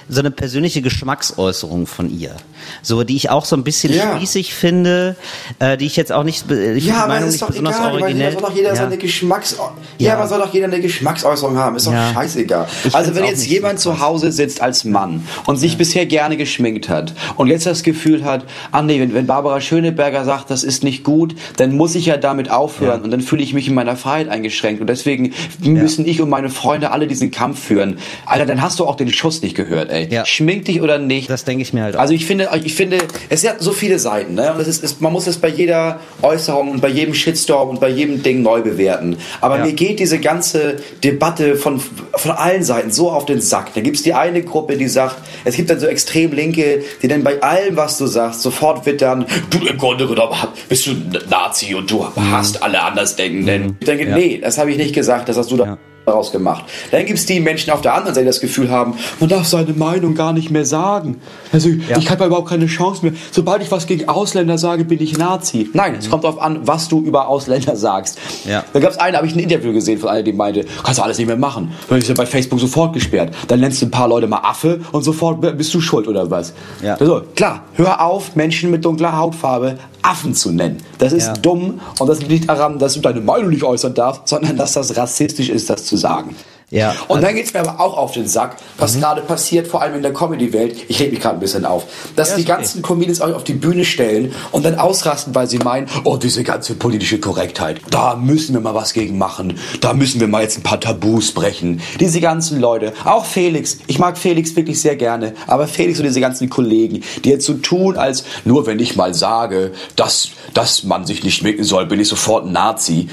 [0.08, 2.36] so eine persönliche Geschmacksäußerung von ihr,
[2.82, 4.16] so die ich auch so ein bisschen Ja.
[4.16, 5.16] spießig finde,
[5.58, 8.34] äh, die ich jetzt auch nicht, ich Ja, ist nicht doch besonders egal, weil originell.
[8.36, 8.91] doch jeder ja.
[8.92, 9.56] Seine Geschmacks...
[9.98, 10.08] Ja.
[10.08, 10.14] Ja.
[10.18, 11.76] aber soll doch jeder eine Geschmacksäußerung haben.
[11.76, 12.12] Ist doch Ja.
[12.12, 12.66] scheißegal.
[12.84, 16.88] Ich Also wenn jetzt jemand zu Hause sitzt als Mann und sich bisher gerne geschminkt
[16.88, 20.84] hat und jetzt das Gefühl hat, ah nee, wenn, wenn Barbara Schöneberger sagt, das ist
[20.84, 23.96] nicht gut, dann muss ich ja damit aufhören und dann fühle ich mich in meiner
[23.96, 27.98] Freiheit eingeschränkt und deswegen müssen ich und meine Freunde alle diesen Kampf führen.
[28.26, 30.08] Alter, dann hast du auch den Schuss nicht gehört, ey.
[30.10, 30.24] Ja.
[30.26, 31.30] Schmink dich oder nicht.
[31.30, 32.00] Das denke ich mir halt auch.
[32.00, 34.52] Also ich finde, ich finde, es hat so viele Seiten, ne?
[34.52, 37.80] Und es ist, es, man muss es bei jeder Äußerung und bei jedem Shitstorm und
[37.80, 39.16] bei jedem Ding neu bewerten.
[39.40, 39.64] Aber Ja.
[39.66, 43.74] mir geht diese ganze Debatte von, von allen Seiten so auf den Sack.
[43.74, 47.22] Da gibt's die eine Gruppe, die sagt, es gibt dann so extrem Linke, die dann
[47.22, 50.36] bei allem, was du sagst, sofort wittern, du im Grunde genommen
[50.68, 53.76] bist du ein Nazi und du hast alle Andersdenkenden.
[53.80, 54.16] Ich denke, Ja.
[54.16, 55.78] nee, das habe ich nicht gesagt, das hast du da Ja.
[56.04, 56.64] Daraus gemacht.
[56.90, 59.72] Dann gibt's die Menschen auf der anderen Seite, die das Gefühl haben, man darf seine
[59.72, 61.20] Meinung gar nicht mehr sagen.
[61.52, 63.12] Also ich habe überhaupt keine Chance mehr.
[63.30, 65.70] Sobald ich was gegen Ausländer sage, bin ich Nazi.
[65.72, 68.18] Nein, es kommt darauf an, was du über Ausländer sagst.
[68.44, 68.64] Ja.
[68.72, 71.18] Da gab's einen, habe ich ein Interview gesehen von einer, die meinte, kannst du alles
[71.18, 71.72] nicht mehr machen.
[71.88, 73.34] Dann ist ja bei Facebook sofort gesperrt.
[73.48, 76.52] Dann nennst du ein paar Leute mal Affe und sofort bist du schuld oder was.
[76.82, 76.94] Ja.
[76.94, 80.78] Also, klar, hör auf, Menschen mit dunkler Hautfarbe Affen zu nennen.
[80.98, 81.32] Das ist Ja.
[81.34, 84.72] dumm und das liegt nicht daran, dass du deine Meinung nicht äußern darfst, sondern dass
[84.72, 86.34] das rassistisch ist, das zu sagen.
[86.72, 86.94] Ja.
[87.06, 89.00] Und dann geht's mir aber auch auf den Sack, was Mhm.
[89.00, 90.74] gerade passiert, vor allem in der Comedy-Welt.
[90.88, 91.84] Ich reg mich gerade ein bisschen auf.
[92.16, 92.56] Dass Ja, die ist okay.
[92.58, 96.42] ganzen Comedians euch auf die Bühne stellen und dann ausrasten, weil sie meinen, oh, diese
[96.42, 99.58] ganze politische Korrektheit, da müssen wir mal was gegen machen.
[99.82, 101.82] Da müssen wir mal jetzt ein paar Tabus brechen.
[102.00, 106.20] Diese ganzen Leute, auch Felix, ich mag Felix wirklich sehr gerne, aber Felix und diese
[106.20, 111.04] ganzen Kollegen, die jetzt so tun, als nur wenn ich mal sage, dass, dass man
[111.04, 113.08] sich nicht schminken soll, bin ich sofort ein Nazi.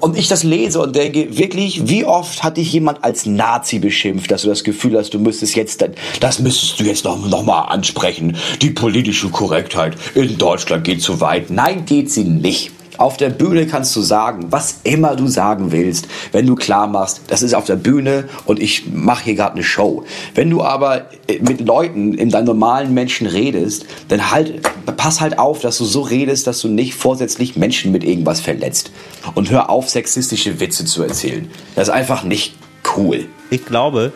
[0.00, 4.30] Und ich das lese und denke, wirklich, wie oft hat dich jemand als Nazi beschimpft,
[4.30, 5.84] dass du das Gefühl hast, du müsstest jetzt,
[6.20, 8.36] das müsstest du jetzt noch, noch mal ansprechen.
[8.62, 11.50] Die politische Korrektheit in Deutschland geht zu weit.
[11.50, 12.72] Nein, geht sie nicht.
[12.96, 17.22] Auf der Bühne kannst du sagen, was immer du sagen willst, wenn du klar machst,
[17.26, 20.04] das ist auf der Bühne und ich mache hier gerade eine Show.
[20.36, 24.62] Wenn du aber äh, mit Leuten in deinem normalen Menschen redest, dann halt,
[24.96, 28.92] pass halt auf, dass du so redest, dass du nicht vorsätzlich Menschen mit irgendwas verletzt.
[29.34, 31.50] Und hör auf, sexistische Witze zu erzählen.
[31.74, 32.54] Das ist einfach nicht
[32.96, 33.26] cool.
[33.50, 34.12] ich glaube,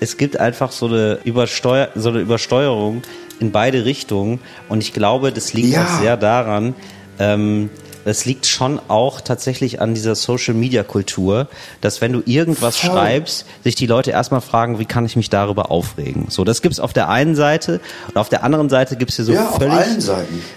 [0.00, 3.02] es gibt einfach so eine, Übersteuer so eine Übersteuerung
[3.40, 5.84] in beide Richtungen und ich glaube, das liegt Ja.
[5.84, 6.74] auch sehr daran,
[7.18, 7.70] ähm,
[8.04, 11.46] das liegt schon auch tatsächlich an dieser Social Media Kultur,
[11.82, 12.90] dass wenn du irgendwas Voll.
[12.90, 16.26] schreibst, sich die Leute erstmal fragen, wie kann ich mich darüber aufregen?
[16.28, 19.34] So, das gibt's auf der einen Seite und auf der anderen Seite gibt's hier so
[19.34, 20.04] Ja, völlig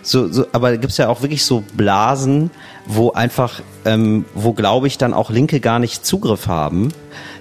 [0.02, 2.50] so, so, aber gibt's ja auch wirklich so Blasen,
[2.88, 6.92] wo einfach, ähm, wo glaube ich dann auch Linke gar nicht Zugriff haben.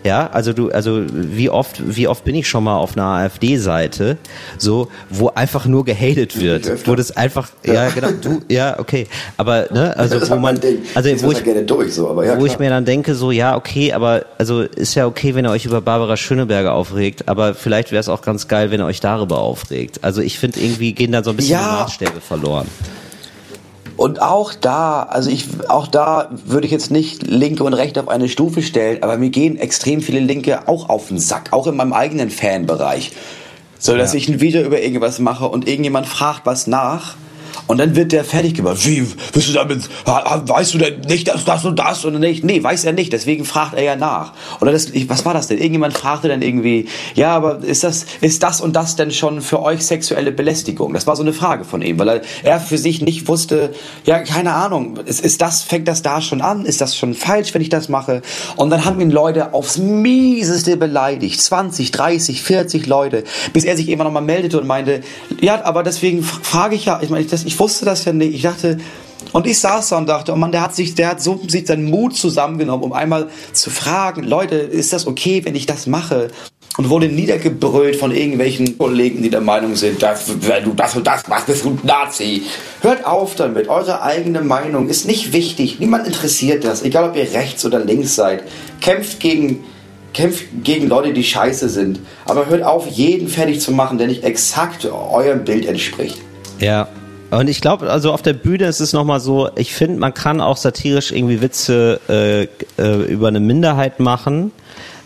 [0.04, 4.18] Ja, also du, also wie oft, wie oft bin ich schon mal auf einer AfD-Seite,
[4.58, 9.06] so, wo einfach nur gehatet wird, wo das einfach, ja, genau, du, ja, okay,
[9.38, 10.60] aber ne, also Das wo hat man,
[10.94, 12.64] also Ich wo ich, ja gerne durch, so, aber ja, wo ich klar.
[12.64, 15.80] mir dann denke, so, ja, okay, aber also ist ja okay, wenn ihr euch über
[15.80, 20.00] Barbara Schöneberger aufregt, aber vielleicht wäre es auch ganz geil, wenn ihr euch darüber aufregt.
[20.02, 21.60] Also ich finde irgendwie gehen da so ein bisschen Ja.
[21.78, 22.66] die Maßstäbe verloren.
[23.96, 28.08] Und auch da, also ich, auch da würde ich jetzt nicht Linke und Rechte auf
[28.08, 31.76] eine Stufe stellen, aber mir gehen extrem viele Linke auch auf den Sack, auch in
[31.76, 33.12] meinem eigenen Fanbereich.
[33.78, 34.18] So, dass Ja.
[34.18, 37.16] ich ein Video über irgendwas mache und irgendjemand fragt was nach
[37.66, 38.84] Und dann wird der fertig gemacht.
[38.84, 42.44] Wie, bist du damit, weißt du denn nicht, dass das und das und nicht?
[42.44, 44.32] Nee, weiß er nicht, deswegen fragt er ja nach.
[44.60, 45.58] Oder das, was war das denn?
[45.58, 49.62] Irgendjemand fragte dann irgendwie, ja, aber ist das, ist das und das denn schon für
[49.62, 50.92] euch sexuelle Belästigung?
[50.92, 53.74] Das war so eine Frage von ihm, weil er, er für sich nicht wusste,
[54.04, 56.66] ja, keine Ahnung, ist, ist das, fängt das da schon an?
[56.66, 58.22] Ist das schon falsch, wenn ich das mache?
[58.56, 61.40] Und dann haben ihn Leute aufs mieseste beleidigt.
[61.40, 65.02] 20, 30, 40 Leute, bis er sich irgendwann nochmal meldete und meinte,
[65.40, 68.34] ja, aber deswegen frage ich ja, ich meine, ich, ich wusste das ja nicht.
[68.34, 68.78] Ich dachte,
[69.32, 71.66] und ich saß da und dachte, oh Mann, der hat sich, der hat so sich
[71.66, 76.28] seinen Mut zusammengenommen, um einmal zu fragen, Leute, ist das okay, wenn ich das mache?
[76.76, 81.06] Und wurde niedergebrüllt von irgendwelchen Kollegen, die der Meinung sind, dass, wenn du das und
[81.06, 82.42] das machst, bist du ein Nazi.
[82.80, 83.68] Hört auf damit.
[83.68, 85.78] Eure eigene Meinung ist nicht wichtig.
[85.78, 86.82] Niemand interessiert das.
[86.82, 88.42] Egal, ob ihr rechts oder links seid.
[88.80, 89.62] Kämpft gegen,
[90.12, 92.00] kämpft gegen Leute, die scheiße sind.
[92.24, 96.18] Aber hört auf, jeden fertig zu machen, der nicht exakt eurem Bild entspricht.
[96.58, 96.88] Ja.
[97.30, 100.40] Und ich glaube, also auf der Bühne ist es nochmal so, ich finde, man kann
[100.40, 102.44] auch satirisch irgendwie Witze äh,
[102.80, 104.52] äh, über eine Minderheit machen.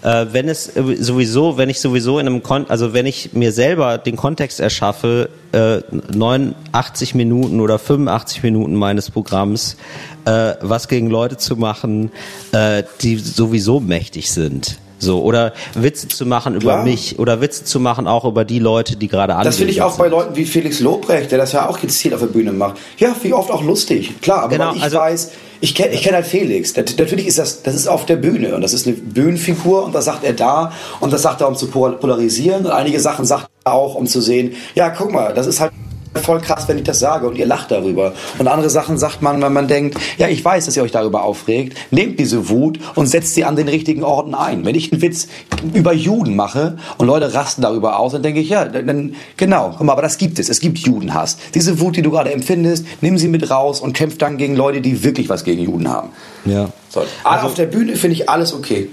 [0.02, 3.98] Äh, wenn es sowieso, wenn ich sowieso in einem Kon also wenn ich mir selber
[3.98, 5.78] den Kontext erschaffe, äh,
[6.14, 9.76] 89 Minuten oder 85 Minuten meines Programms,
[10.24, 12.10] äh, was gegen Leute zu machen,
[12.52, 14.78] äh, die sowieso mächtig sind.
[14.99, 16.84] So, oder Witze zu machen über Klar.
[16.84, 19.82] mich oder Witze zu machen auch über die Leute, die gerade Das finde ich anwesend
[19.94, 20.12] auch bei sind.
[20.18, 22.76] Leuten wie Felix Lobrecht, der das ja auch gezielt auf der Bühne macht.
[22.99, 24.20] Ja, wie oft auch lustig.
[24.20, 25.30] Klar, aber Genau, ich also- weiß,
[25.61, 26.74] ich kenne ich kenn halt Felix.
[26.76, 30.05] Natürlich ist das, das ist auf der Bühne und das ist eine Bühnenfigur und das
[30.05, 33.49] sagt er da und das sagt er, um zu pol- polarisieren und einige Sachen sagt
[33.64, 35.72] er auch, um zu sehen, ja, guck mal, das ist halt
[36.18, 38.12] voll krass, wenn ich das sage und ihr lacht darüber.
[38.38, 41.22] Und andere Sachen sagt man, wenn man denkt, ja, ich weiß, dass ihr euch darüber
[41.22, 44.64] aufregt, nehmt diese Wut und setzt sie an den richtigen Orten ein.
[44.64, 45.28] Wenn ich einen Witz
[45.74, 49.86] über Juden mache und Leute rasten darüber aus, dann denke ich, ja, dann, genau, guck
[49.86, 50.48] mal, aber das gibt es.
[50.48, 51.38] Es gibt Judenhass.
[51.54, 54.80] Diese Wut, die du gerade empfindest, nimm sie mit raus und kämpf dann gegen Leute,
[54.80, 56.10] die wirklich was gegen Juden haben.
[56.44, 56.70] Ja.
[56.88, 57.02] So.
[57.24, 58.88] Aber auf der Bühne finde ich alles okay.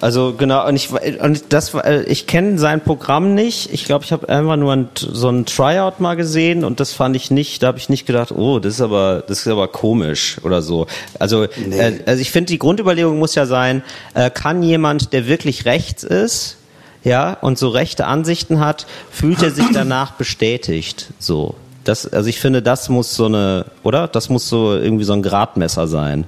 [0.00, 0.90] Also genau, und ich
[1.20, 3.72] und das war- ich kenne sein Programm nicht.
[3.72, 7.16] Ich glaube, ich habe einfach nur ein, so ein Tryout mal gesehen und das fand
[7.16, 10.38] ich nicht, da habe ich nicht gedacht, oh, das ist aber das ist aber komisch
[10.42, 10.86] oder so.
[11.18, 11.78] Also Nee.
[11.78, 13.82] äh, also ich finde die Grundüberlegung muss ja sein,
[14.14, 16.56] äh, kann jemand, der wirklich rechts ist,
[17.04, 21.54] ja, und so rechte Ansichten hat, fühlt er sich danach bestätigt, so.
[21.84, 24.08] Das, also ich finde, das muss so eine, oder?
[24.08, 26.24] Das muss so irgendwie so ein Gradmesser sein.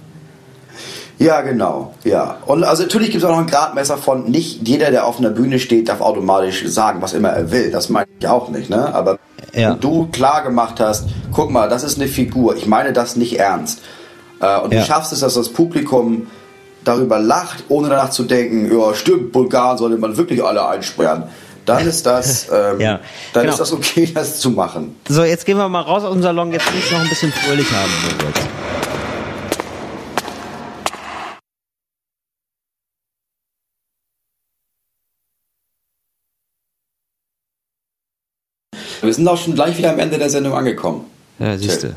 [1.19, 1.95] Ja, genau.
[2.05, 2.37] Ja.
[2.47, 5.31] Und also natürlich gibt es auch noch ein Gradmesser von nicht jeder, der auf einer
[5.31, 7.71] Bühne steht, darf automatisch sagen, was immer er will.
[7.71, 8.95] Das meine ich auch nicht, ne?
[8.95, 9.19] Aber
[9.55, 9.71] Ja.
[9.71, 13.39] wenn du klar gemacht hast, guck mal, das ist eine Figur, ich meine das nicht
[13.39, 13.81] ernst.
[14.41, 14.81] Äh, und Ja.
[14.81, 16.27] du schaffst es, dass das Publikum
[16.85, 21.25] darüber lacht, ohne danach zu denken, ja, stimmt, Bulgaren sollte man wirklich alle einsperren.
[21.65, 23.01] Dann ist das, ähm, Ja,
[23.33, 23.53] dann genau.
[23.55, 24.95] ist das okay, das zu machen.
[25.09, 27.33] So, jetzt gehen wir mal raus aus dem Salon, jetzt will ich noch ein bisschen
[27.33, 27.91] fröhlich haben.
[28.21, 28.41] Moritz.
[39.07, 41.05] Wir sind auch schon gleich wieder am Ende der Sendung angekommen.
[41.39, 41.95] Ja, siehst du.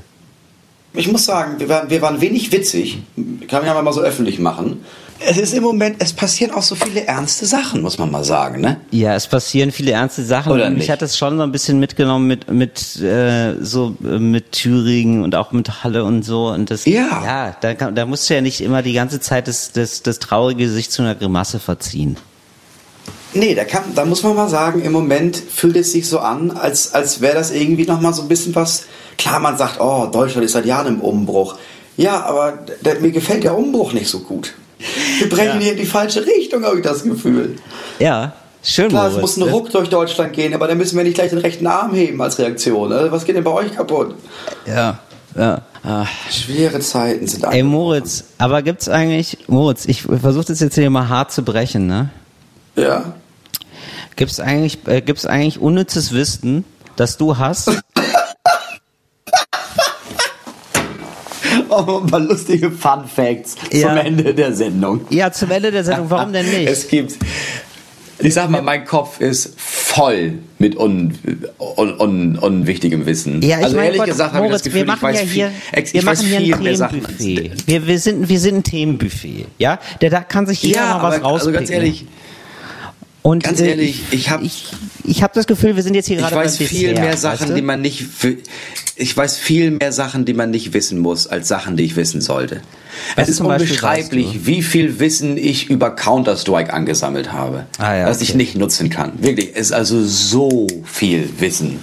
[0.93, 2.99] Ich muss sagen, wir waren, wir waren wenig witzig.
[3.47, 4.84] Kann man ja mal so öffentlich machen.
[5.22, 8.62] Es ist im Moment, es passieren auch so viele ernste Sachen, muss man mal sagen,
[8.62, 8.78] ne?
[8.91, 10.51] Ja, es passieren viele ernste Sachen.
[10.51, 10.91] Oder und mich nicht?
[10.91, 15.51] hat das schon so ein bisschen mitgenommen mit mit äh, so mit Thüringen und auch
[15.51, 17.22] mit Halle und so und das Ja.
[17.26, 20.64] ja da, da musst du ja nicht immer die ganze Zeit das das, das traurige
[20.64, 22.16] Gesicht zu einer Grimasse verziehen.
[23.34, 26.51] Nee, da, kann, da muss man mal sagen, im Moment fühlt es sich so an,
[26.51, 28.86] als, als wäre das irgendwie nochmal so ein bisschen was.
[29.17, 31.57] Klar, man sagt, oh, Deutschland ist seit Jahren im Umbruch.
[31.97, 34.53] Ja, aber der, mir gefällt der Umbruch nicht so gut.
[35.19, 37.57] Wir brechen hier in die falsche Richtung, habe ich das Gefühl.
[37.99, 38.88] Ja, schön.
[38.88, 41.39] Klar, es muss ein Ruck durch Deutschland gehen, aber dann müssen wir nicht gleich den
[41.39, 42.91] rechten Arm heben als Reaktion.
[42.93, 44.15] Also, was geht denn bei euch kaputt?
[44.65, 44.99] Ja,
[45.36, 45.61] ja.
[45.84, 46.05] Ah.
[46.30, 47.63] Schwere Zeiten sind Ey.
[47.63, 49.86] Moritz, aber gibt's eigentlich Moritz?
[49.86, 52.09] Ich versuche das jetzt hier mal hart zu brechen, ne?
[52.75, 53.13] Ja.
[54.20, 56.65] Gibt's eigentlich äh, gibt's eigentlich unnützes Wissen,
[56.97, 57.72] das du hast?
[61.70, 63.89] Oh, paar lustige Fun Facts Ja.
[63.89, 65.01] zum Ende der Sendung.
[65.09, 66.09] ja, zum Ende der Sendung.
[66.09, 66.67] Warum denn nicht?
[66.67, 67.13] Es gibt.
[68.22, 71.17] Ich sag mal, mein Kopf ist voll mit un,
[71.78, 73.41] un, un, unwichtigem Wissen.
[73.41, 75.20] Ja, ich also mein ehrlich Gott, gesagt habe ich das Gefühl, wir machen ich weiß
[75.22, 77.01] ja viel, hier, wir ich weiß machen hier viel ein mehr Sachen.
[77.65, 79.80] Wir, wir sind, wir sind ein Themenbuffet, ja?
[80.01, 81.32] Der, da kann sich jeder Ja, mal was aber rauspicken.
[81.32, 82.05] also ganz ehrlich,
[83.22, 84.65] Und ganz äh, ehrlich, ich hab- ich,
[85.03, 87.39] ich habe das Gefühl, wir sind jetzt hier ich gerade weiß beim viel mehr Sachen,
[87.41, 87.55] weißt du?
[87.55, 88.05] die man nicht,
[88.95, 92.22] ich weiß viel mehr Sachen, die man nicht wissen muss, als Sachen, die ich wissen
[92.22, 92.61] sollte.
[93.15, 98.22] Es ist unbeschreiblich, weißt wie viel Wissen ich über Counter-Strike angesammelt habe, Ah ja, was
[98.22, 98.38] ich okay.
[98.38, 99.13] nicht nutzen kann.
[99.22, 101.80] Wirklich, es ist also so viel Wissen.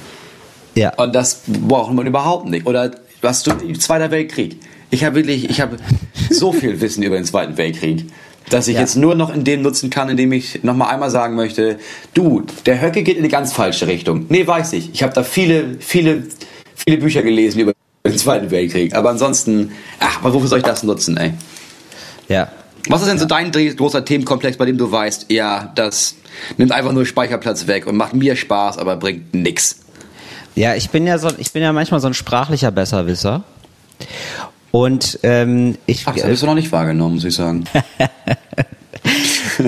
[0.75, 0.95] Ja.
[0.95, 2.67] Und das braucht man überhaupt nicht.
[2.67, 2.91] Oder
[3.23, 4.59] was du, Zweiter Weltkrieg.
[4.91, 5.77] Ich habe wirklich, ich habe
[6.31, 8.05] so viel Wissen über den Zweiten Weltkrieg,
[8.51, 8.81] dass ich Ja.
[8.81, 11.79] jetzt nur noch in dem nutzen kann, indem ich nochmal einmal sagen möchte,
[12.15, 14.27] du, der Höcke geht in die ganz falsche Richtung.
[14.29, 14.91] Nee, weiß ich.
[14.93, 16.25] Ich habe da viele, viele,
[16.75, 17.73] viele Bücher gelesen über
[18.07, 18.95] den Zweiten Weltkrieg.
[18.95, 21.33] Aber ansonsten, ach, aber wofür soll ich das nutzen, ey?
[22.29, 22.49] Ja.
[22.89, 26.15] Was ist denn so dein großer Themenkomplex, bei dem du weißt, ja, das
[26.57, 29.81] nimmt einfach nur Speicherplatz weg und macht mir Spaß, aber bringt nix?
[30.55, 33.43] Ja, ich bin ja so, ich bin ja manchmal so ein sprachlicher Besserwisser.
[34.71, 37.65] Und ähm, ich, Ach, das habe ich so noch nicht wahrgenommen, muss ich sagen.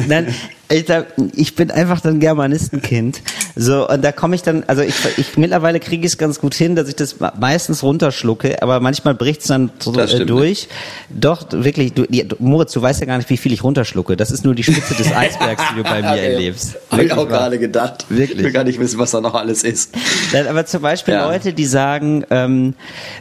[0.09, 0.35] Nein,
[0.71, 3.23] ich, da, ich bin einfach ein Germanistenkind.
[3.57, 6.55] So, und da komme ich dann, also ich, ich mittlerweile kriege ich es ganz gut
[6.55, 10.69] hin, dass ich das meistens runterschlucke, aber manchmal bricht es dann äh, stimmt durch.
[11.09, 14.17] Doch, wirklich, du, die, Moritz, du weißt ja gar nicht, wie viel ich runterschlucke.
[14.17, 16.77] Das ist nur die Spitze des Eisbergs, die du bei mir erlebst.
[16.91, 18.05] Habe ich auch gerade gedacht.
[18.11, 18.39] Wirklich.
[18.39, 19.95] Ich will gar nicht wissen, was da noch alles ist.
[20.33, 21.27] Nein, aber zum Beispiel Ja.
[21.27, 22.75] Leute, die sagen, ähm,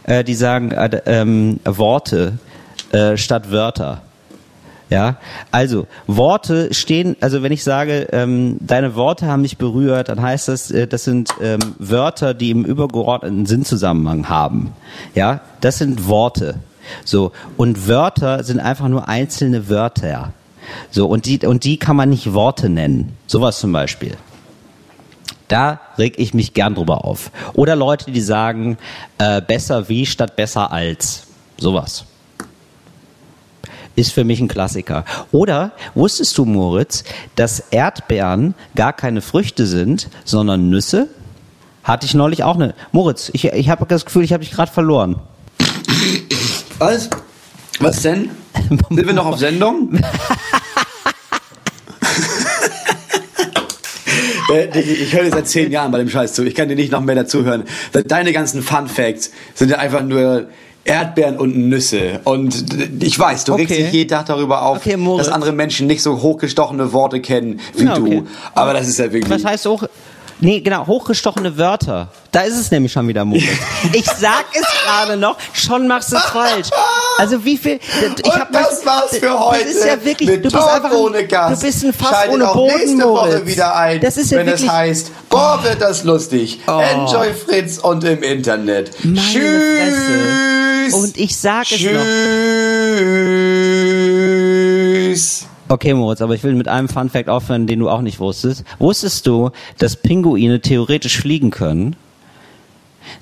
[0.04, 2.34] äh, die sagen äh, ähm, Worte
[2.92, 4.02] äh, statt Wörter.
[4.90, 5.18] Ja,
[5.52, 10.48] also Worte stehen, also wenn ich sage, ähm, deine Worte haben mich berührt, dann heißt
[10.48, 14.72] das, äh, das sind ähm, Wörter, die im übergeordneten Sinnzusammenhang haben.
[15.14, 16.56] Ja, das sind Worte.
[17.04, 20.32] So und Wörter sind einfach nur einzelne Wörter.
[20.90, 23.18] So und die und die kann man nicht Worte nennen.
[23.28, 24.16] Sowas zum Beispiel.
[25.50, 27.32] Da reg ich mich gern drüber auf.
[27.54, 28.78] Oder Leute, die sagen,
[29.18, 31.24] äh, besser wie statt besser als.
[31.58, 32.06] Sowas.
[33.98, 35.06] Ist für mich ein Klassiker.
[35.32, 37.04] Oder wusstest du, Moritz,
[37.36, 41.08] dass Erdbeeren gar keine Früchte sind, sondern Nüsse?
[41.84, 42.76] Hatte ich neulich auch eine.
[42.92, 45.16] Moritz, ich, ich habe das Gefühl, ich habe dich gerade verloren.
[46.78, 47.10] Was?
[47.80, 48.30] Was denn?
[48.70, 50.00] Sind wir noch auf Sendung?
[54.50, 56.46] Äh, Ich höre dir seit zehn Jahren bei dem Scheiß zu.
[56.46, 57.66] Ich kann dir nicht noch mehr dazuhören.
[57.92, 60.48] Deine ganzen Fun Facts sind ja einfach nur
[60.88, 62.20] Erdbeeren und Nüsse.
[62.24, 62.66] Und
[63.04, 63.84] ich weiß, du regst Okay.
[63.84, 67.86] dich jeden Tag darüber auf, Okay, dass andere Menschen nicht so hochgestochene Worte kennen wie
[67.86, 68.22] Ja, okay.
[68.22, 68.28] du.
[68.54, 69.30] Aber das ist ja wirklich.
[69.30, 69.84] Was heißt auch?
[70.40, 72.10] Nee, genau, hochgestochene Wörter.
[72.32, 73.44] Da ist es nämlich schon wieder, Moritz.
[73.94, 76.68] Ich sag es gerade noch, schon machst du es falsch.
[77.18, 77.80] Also wie viel...
[78.20, 79.66] Ich Und hab das mal- war's für heute.
[79.66, 80.30] Das ist ja wirklich...
[80.30, 81.62] Mit du bist Talk einfach ein, ohne Gast.
[81.64, 83.34] Du bist ein Fass Schaltet ohne auch Boden, nächste Moritz.
[83.34, 84.66] Woche wieder ein, Das ist ja wenn wirklich...
[84.68, 86.60] es heißt, boah, wird das lustig.
[86.68, 88.92] Enjoy Fritz und im Internet.
[89.04, 89.42] Meine Tschüss.
[89.42, 90.96] Fresse.
[90.98, 92.04] Und ich sag es noch.
[95.08, 95.46] Tschüss.
[95.70, 98.64] Okay, Moritz, aber ich will mit einem Fun Fact aufhören, den du auch nicht wusstest.
[98.80, 101.96] Wusstest du, dass Pinguine theoretisch fliegen können?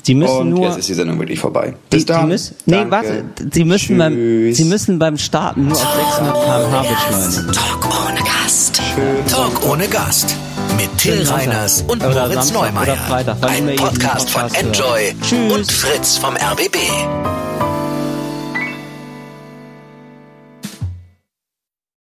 [0.04, 0.66] Sie müssen Und nur...
[0.68, 1.76] jetzt ist die Sendung wirklich vorbei.
[1.92, 2.28] Die, Bis die dann.
[2.28, 2.92] müssen, nee, Danke.
[2.92, 7.52] warte, sie müssen, beim, sie müssen beim Starten nur auf 600 km/h beschleunigen.
[7.54, 8.82] Talk ohne Gast.
[9.30, 10.36] Talk ohne Gast.
[10.78, 11.24] Mit Till.
[11.28, 12.84] Reiners und Oder Moritz Samstag Neumeier.
[12.84, 14.66] oder Freitag, Ein Podcast von Podcast hört.
[14.66, 15.54] Enjoy Tschüss.
[15.54, 16.78] und Fritz vom RBB.